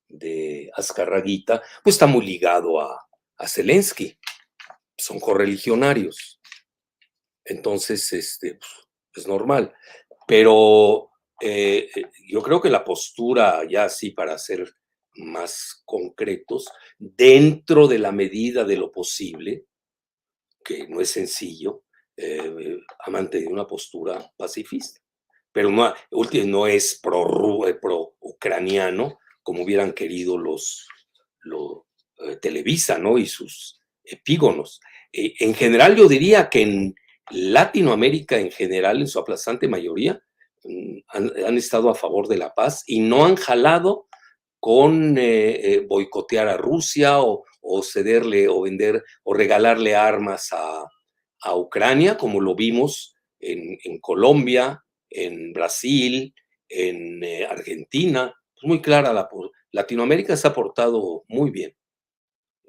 [0.09, 3.03] de Azcarraguita, pues está muy ligado a,
[3.45, 4.17] Zelensky.
[4.97, 6.36] Son correligionarios.
[7.47, 8.71] Entonces, este, pues,
[9.15, 9.73] es normal.
[10.27, 11.89] Pero eh,
[12.27, 14.73] yo creo que la postura, ya así para ser
[15.15, 16.69] más concretos,
[16.99, 19.65] dentro de la medida de lo posible,
[20.63, 21.83] que no es sencillo,
[22.15, 24.99] eh, ha mantenido una postura pacifista
[25.57, 25.91] pero no,
[26.45, 27.79] no es pro, eh,
[29.41, 30.87] como hubieran querido los,
[31.39, 31.79] los
[32.19, 33.17] eh, Televisa, ¿no?
[33.17, 34.79] Y sus epígonos.
[35.11, 36.95] Eh, en general, yo diría que en
[37.29, 40.21] Latinoamérica, en general, en su aplastante mayoría,
[40.63, 44.07] mm, han, estado a favor de la paz y no han jalado
[44.59, 45.17] con
[45.87, 47.43] boicotear a Rusia o,
[47.83, 50.85] cederle o vender o regalarle armas a,
[51.55, 56.33] Ucrania, como lo vimos en, Colombia, en Brasil,
[56.67, 58.33] en eh, Argentina.
[58.55, 59.29] Es muy clara la
[59.71, 61.75] Latinoamérica se ha portado muy bien.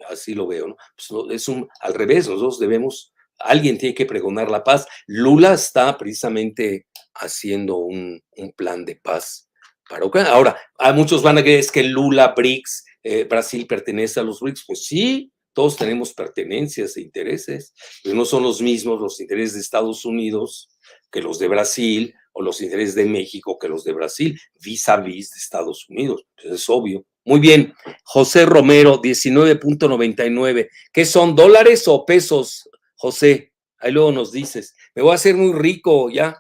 [0.09, 0.77] Así lo veo.
[0.97, 4.87] Pues, es un, al revés, nosotros debemos, alguien tiene que pregonar la paz.
[5.07, 8.23] Lula está precisamente haciendo un,
[8.57, 9.49] plan de paz
[9.89, 10.33] para Ucrania.
[10.33, 14.41] Ahora, a muchos van a creer es que Lula, BRICS, eh, Brasil pertenece a los
[14.41, 14.65] BRICS.
[14.67, 17.75] Pues sí, todos tenemos pertenencias e intereses,
[18.05, 20.71] no son los mismos los intereses de Estados Unidos
[21.11, 24.99] que los de Brasil o los intereses de México que los de Brasil, vis a
[24.99, 26.25] vis de Estados Unidos.
[26.41, 27.05] Pues es obvio.
[27.25, 27.75] Muy bien,
[28.05, 30.69] José Romero, 19.99.
[30.93, 33.53] ¿Qué son dólares o pesos, José?
[33.79, 34.77] Ahí luego nos dices.
[34.95, 36.37] Me voy a hacer muy rico ya.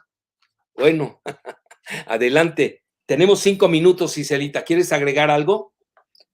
[0.74, 1.22] Bueno,
[2.06, 2.82] adelante.
[3.06, 4.64] Tenemos cinco minutos, Ciselita.
[4.64, 5.72] ¿Quieres agregar algo?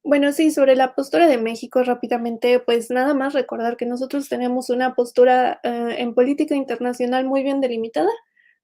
[0.02, 4.68] Bueno, sí, sobre la postura de México rápidamente, pues nada más recordar que nosotros tenemos
[4.68, 8.10] una postura eh, en política internacional muy bien delimitada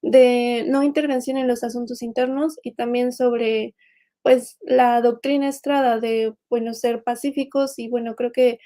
[0.01, 3.75] de no intervención en los asuntos internos y también sobre
[4.23, 8.59] pues la doctrina estrada de bueno ser pacíficos y bueno creo que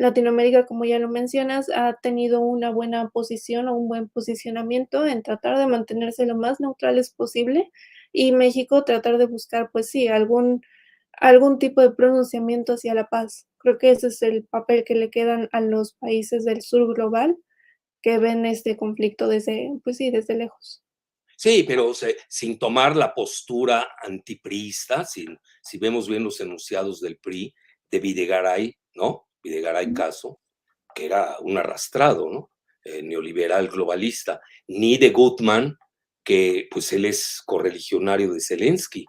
[0.00, 5.22] Latinoamérica como ya lo mencionas ha tenido una buena posición o un buen posicionamiento en
[5.22, 7.70] tratar de mantenerse lo más neutrales posible
[8.12, 10.62] y México tratar de buscar pues sí algún
[11.12, 13.46] algún tipo de pronunciamiento hacia la paz.
[13.58, 17.36] Creo que ese es el papel que le quedan a los países del sur global
[18.00, 20.82] que ven este conflicto desde, pues sí, desde lejos.
[21.36, 21.92] Sí, pero
[22.28, 27.54] sin tomar la postura antiprista, sin, si vemos bien los enunciados del PRI,
[27.90, 29.29] de Videgaray, ¿no?
[29.42, 30.40] Videgaray Caso,
[30.94, 32.50] que era un arrastrado, ¿no?
[32.84, 35.76] Eh, neoliberal globalista, ni de Gutmann,
[36.24, 39.04] que pues él es correligionario de Zelensky,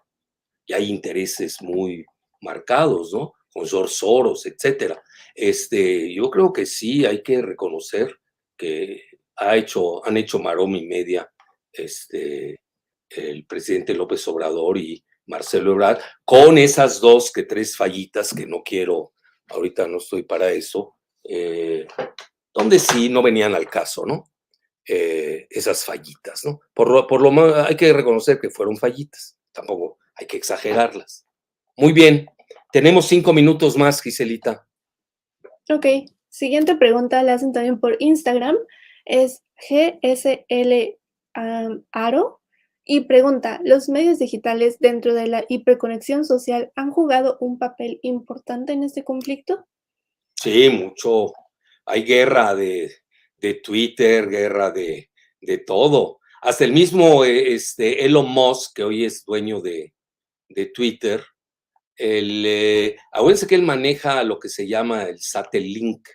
[0.66, 2.06] y hay intereses muy
[2.42, 3.34] marcados, ¿no?
[3.54, 5.02] Con George Soros, etcétera.
[5.36, 8.18] Este, yo creo que sí hay que reconocer
[8.58, 9.04] que
[9.38, 11.32] ha hecho, han hecho maroma y media
[11.72, 12.62] este,
[13.10, 18.64] el presidente López Obrador y Marcelo Ebrard, con esas dos que tres fallitas que no
[18.64, 19.14] quiero,
[19.54, 21.88] ahorita no estoy para eso, eh,
[22.54, 24.26] donde sí no venían al caso, ¿no?
[24.88, 26.60] Eh, esas fallitas, ¿no?
[26.74, 31.26] Por lo, por lo más hay que reconocer que fueron fallitas, tampoco hay que exagerarlas.
[31.78, 32.28] Muy bien,
[32.72, 34.68] tenemos cinco minutos más, Giselita.
[35.70, 35.86] Ok,
[36.30, 38.58] siguiente pregunta la hacen también por Instagram,
[39.06, 40.98] es GSL
[41.92, 42.41] Aro
[42.84, 48.74] y pregunta, ¿los medios digitales dentro de la hiperconexión social han jugado un papel importante
[48.74, 49.68] en este conflicto?
[50.36, 51.32] Sí, mucho.
[51.86, 52.92] Hay guerra de,
[53.64, 55.10] Twitter, guerra de,
[55.66, 56.20] todo.
[56.42, 59.94] Hasta el mismo eh, este, Elon Musk, que hoy es dueño de,
[60.74, 61.24] Twitter,
[61.96, 62.98] el, eh,
[63.48, 66.08] que él maneja lo que se llama el Satellink,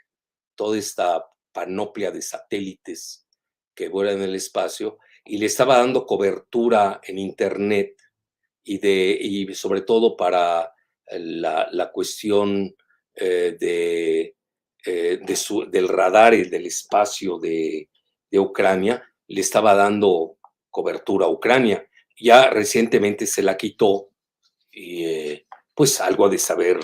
[0.56, 3.26] toda esta panoplia de satélites
[3.74, 8.00] que vuelan en el espacio, y le estaba dando cobertura en Internet
[8.62, 10.72] y, de, y sobre todo para
[11.10, 12.74] la, la cuestión
[13.14, 14.36] eh, de,
[14.84, 17.88] eh, de su, del radar y del espacio de,
[18.30, 20.38] de, Ucrania, le estaba dando
[20.70, 21.88] cobertura a Ucrania.
[22.18, 24.10] Ya recientemente se la quitó
[24.70, 26.78] y eh, pues algo de saber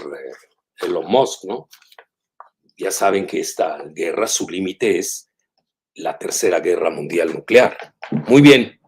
[0.80, 1.68] Elon Musk, ¿no?
[2.76, 5.31] Ya saben que esta guerra, su límite es
[5.94, 7.76] la tercera guerra mundial nuclear.
[8.28, 8.80] Muy bien,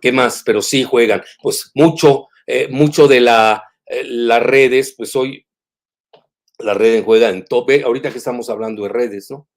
[0.00, 0.42] ¿qué más?
[0.44, 5.46] Pero sí juegan, pues mucho, eh, mucho de la, eh, las redes, pues hoy
[6.58, 9.48] las redes juegan en tope, ahorita que estamos hablando de redes, ¿no?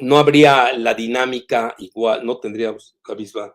[0.00, 3.54] No habría la dinámica igual, no tendríamos la misma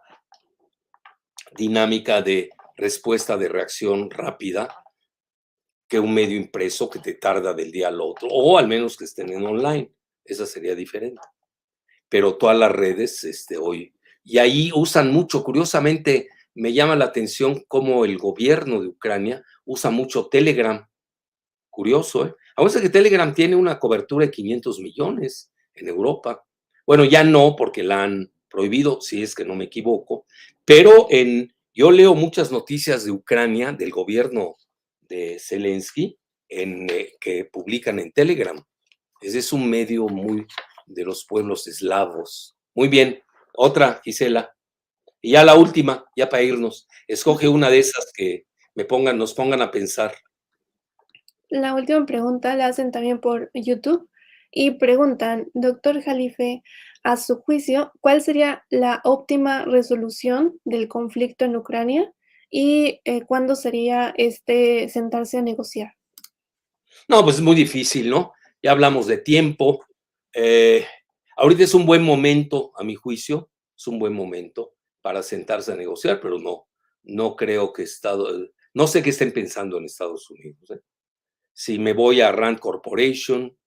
[1.55, 4.83] dinámica de respuesta de reacción rápida
[5.87, 9.05] que un medio impreso que te tarda del día al otro, o al menos que
[9.05, 9.91] estén en online
[10.33, 11.21] esa sería diferente.
[12.07, 17.63] Pero todas las redes este, hoy, y ahí usan mucho, curiosamente, me llama la atención
[17.67, 20.87] cómo el gobierno de Ucrania usa mucho Telegram.
[21.69, 22.35] Curioso, ¿eh?
[22.55, 26.43] Aún que Telegram tiene una cobertura de 500 millones en Europa.
[26.85, 30.25] Bueno, ya no, porque la han prohibido, si es que no me equivoco,
[30.65, 34.55] pero en, yo leo muchas noticias de Ucrania, del gobierno
[35.01, 36.19] de Zelensky,
[36.49, 38.61] en, eh, que publican en Telegram.
[39.21, 40.45] Ese es un medio muy
[40.85, 42.55] de los pueblos eslavos.
[42.73, 43.21] Muy bien,
[43.53, 44.53] otra, Gisela.
[45.21, 46.87] Y ya la última, ya para irnos.
[47.07, 48.45] Escoge una de esas que
[48.75, 50.15] me pongan, nos pongan a pensar.
[51.49, 54.09] La última pregunta la hacen también por YouTube
[54.51, 56.63] y preguntan, doctor Jalife,
[57.03, 62.11] a su juicio, ¿cuál sería la óptima resolución del conflicto en Ucrania
[62.49, 65.93] y eh, cuándo sería este sentarse a negociar?
[67.07, 68.33] No, pues es muy difícil, ¿no?
[68.61, 69.85] Ya hablamos de tiempo.
[70.33, 70.85] Eh,
[71.37, 75.75] ahorita es un buen momento, a mi juicio, es un buen momento para sentarse a
[75.75, 76.67] negociar, pero no,
[77.03, 80.69] no creo que Estado, no sé qué estén pensando en Estados Unidos.
[80.71, 80.81] ¿eh?
[81.53, 83.57] Si me voy a Rand Corporation,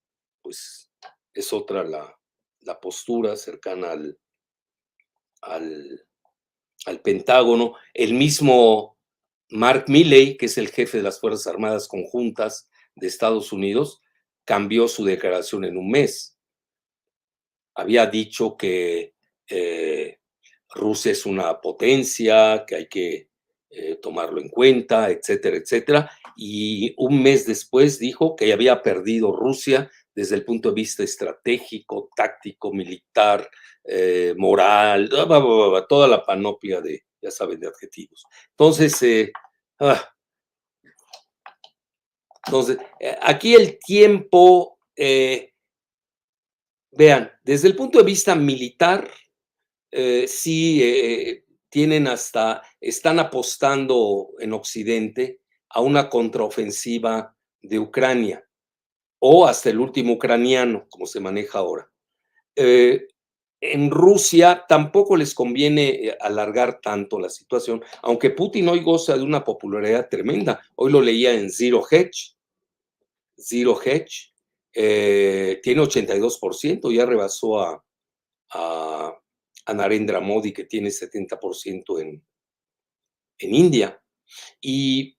[0.43, 0.91] pues
[1.35, 2.19] es otra la,
[2.61, 4.19] la postura cercana al,
[5.43, 7.75] al Pentágono.
[7.95, 8.99] El mismo
[9.51, 14.01] Mark Milley, que es el jefe de las Fuerzas Armadas Conjuntas de Estados Unidos,
[14.45, 16.37] cambió su declaración en un mes.
[17.75, 19.15] Había dicho que
[19.49, 20.19] eh,
[20.75, 23.29] Rusia es una potencia, que hay que
[23.71, 26.11] eh, tomarlo en cuenta, etcétera, etcétera.
[26.37, 32.11] Y un mes después dijo que había perdido Rusia desde el punto de vista estratégico,
[32.15, 33.49] táctico, militar,
[33.85, 35.09] eh, moral,
[35.89, 38.25] toda la panoplia de, ya saben, de adjetivos.
[38.51, 39.33] Entonces,
[39.81, 40.12] ah,
[42.47, 45.53] entonces, eh, aquí el tiempo, eh,
[46.91, 49.09] vean, desde el punto de vista militar,
[49.91, 55.41] eh, sí tienen hasta, están apostando en Occidente
[55.71, 58.45] a una contraofensiva de Ucrania
[59.21, 61.91] o hasta el último ucraniano, como se maneja ahora.
[63.63, 69.23] En Rusia tampoco les conviene eh, alargar tanto la situación, aunque Putin hoy goza de
[69.23, 70.61] una popularidad tremenda.
[70.75, 72.35] Hoy lo leía en Zero Hedge.
[73.39, 74.33] Zero Hedge
[74.75, 77.83] eh, tiene 82%, ya rebasó a,
[79.73, 82.23] Narendra Modi, que tiene 70% en,
[83.39, 84.03] en India.
[84.61, 85.17] Y,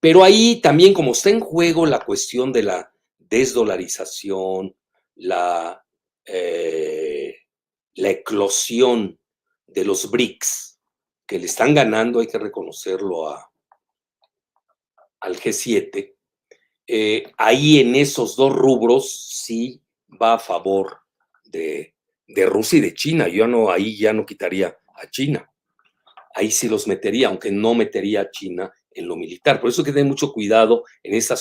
[0.00, 4.74] pero ahí también, como está en juego la cuestión de la desdolarización,
[5.16, 5.84] la
[6.26, 7.03] eh,
[7.94, 9.18] la eclosión
[9.66, 10.80] de los BRICS,
[11.26, 13.50] que le están ganando, hay que reconocerlo, a,
[15.20, 16.14] al G7,
[16.86, 19.82] eh, ahí en esos dos rubros sí
[20.20, 20.98] va a favor
[21.44, 21.94] de,
[22.26, 23.28] de, Rusia y de China.
[23.28, 25.50] Yo no, ahí ya no quitaría a China.
[26.34, 29.60] Ahí sí los metería, aunque no metería a China en lo militar.
[29.60, 31.36] Por eso hay que tener mucho cuidado en esa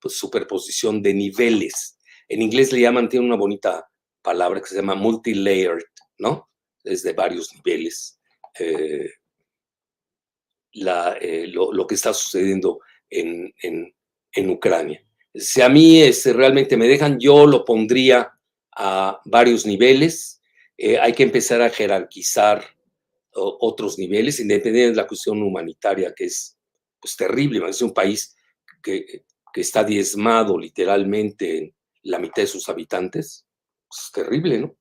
[0.00, 1.98] pues, superposición de niveles.
[2.28, 3.89] En inglés le llaman, tiene una bonita
[4.22, 5.84] palabra que se llama multilayered,
[6.18, 6.48] ¿no?
[6.84, 8.20] Es de varios niveles.
[8.58, 9.10] Eh,
[10.72, 15.04] eh, lo, que está sucediendo en, en, Ucrania.
[15.34, 18.32] Si a mí este, realmente me dejan, yo lo pondría
[18.76, 20.40] a varios niveles.
[20.76, 22.64] Eh, hay que empezar a jerarquizar
[23.32, 26.56] otros niveles, independientemente de la cuestión humanitaria, que es
[27.00, 27.68] pues, terrible.
[27.68, 28.36] Es un país
[28.82, 33.44] que, que está diezmado literalmente en la mitad de sus habitantes
[33.90, 34.76] es terrible, ¿no?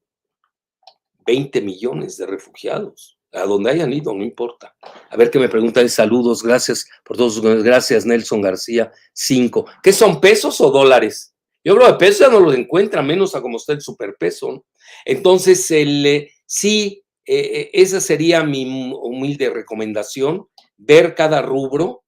[1.25, 3.17] 20 millones de refugiados.
[3.31, 4.75] A donde hayan ido, no importa.
[5.09, 5.87] A ver qué me preguntan.
[5.87, 7.39] Saludos, gracias por todos.
[7.63, 8.91] Gracias, Nelson García.
[9.13, 9.67] Cinco.
[9.83, 11.35] ¿Qué son pesos o dólares?
[11.63, 14.51] Yo hablo de pesos, ya no lo encuentra, menos a como está el superpeso.
[14.51, 14.65] ¿no?
[15.05, 20.47] Entonces, el, eh, sí, eh, eh, esa sería mi humilde recomendación,
[20.77, 22.03] ver cada rubro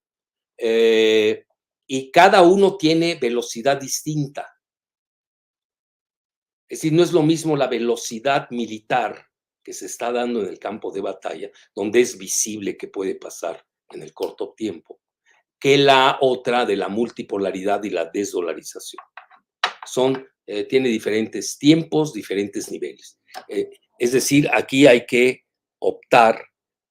[0.64, 4.48] y cada uno tiene velocidad distinta.
[6.72, 9.28] Es decir, no es lo mismo la velocidad militar
[9.62, 13.62] que se está dando en el campo de batalla, donde es visible que puede pasar
[13.90, 15.02] en el corto tiempo,
[15.60, 19.04] que la otra de la multipolaridad y la desdolarización.
[19.86, 23.20] Son, eh, tiene diferentes tiempos, diferentes niveles.
[23.50, 23.70] Eh,
[24.00, 25.44] es decir, aquí hay que
[25.78, 26.42] optar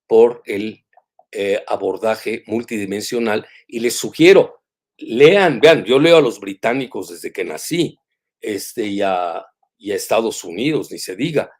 [0.07, 0.85] por el
[1.33, 4.62] eh, abordaje multidimensional y les sugiero,
[4.99, 7.99] lean, vean, yo leo a los británicos desde que nací,
[8.43, 9.47] este, ya
[9.81, 11.51] y a Estados Unidos, ni se diga,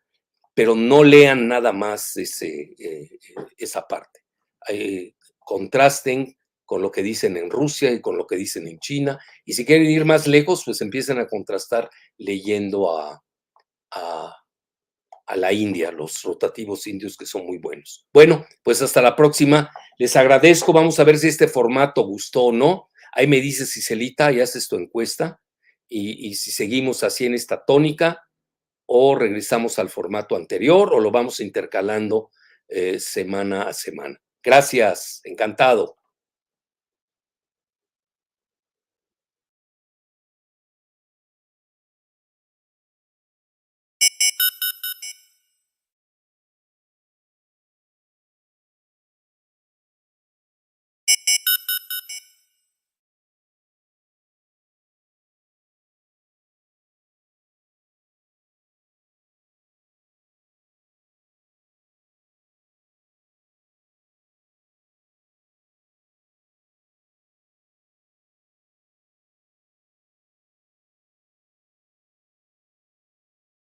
[0.55, 3.19] pero no lean nada más ese, eh,
[3.57, 4.21] esa parte.
[4.69, 9.19] Eh, contrasten con lo que dicen en Rusia y con lo que dicen en China,
[9.45, 13.25] y si quieren ir más lejos, pues empiecen a contrastar leyendo a,
[13.91, 14.37] a,
[15.37, 18.07] la India, los rotativos indios que son muy buenos.
[18.13, 19.71] Bueno, pues hasta la próxima.
[19.97, 20.73] Les agradezco.
[20.73, 22.91] Vamos a ver si este formato gustó o no.
[23.13, 25.41] Ahí me dices, Cicelita, y haces tu encuesta
[25.91, 28.29] y, si seguimos así en esta tónica
[28.87, 32.31] o regresamos al formato anterior o lo vamos intercalando
[32.69, 34.21] eh, semana a semana.
[34.43, 36.00] Gracias, encantado.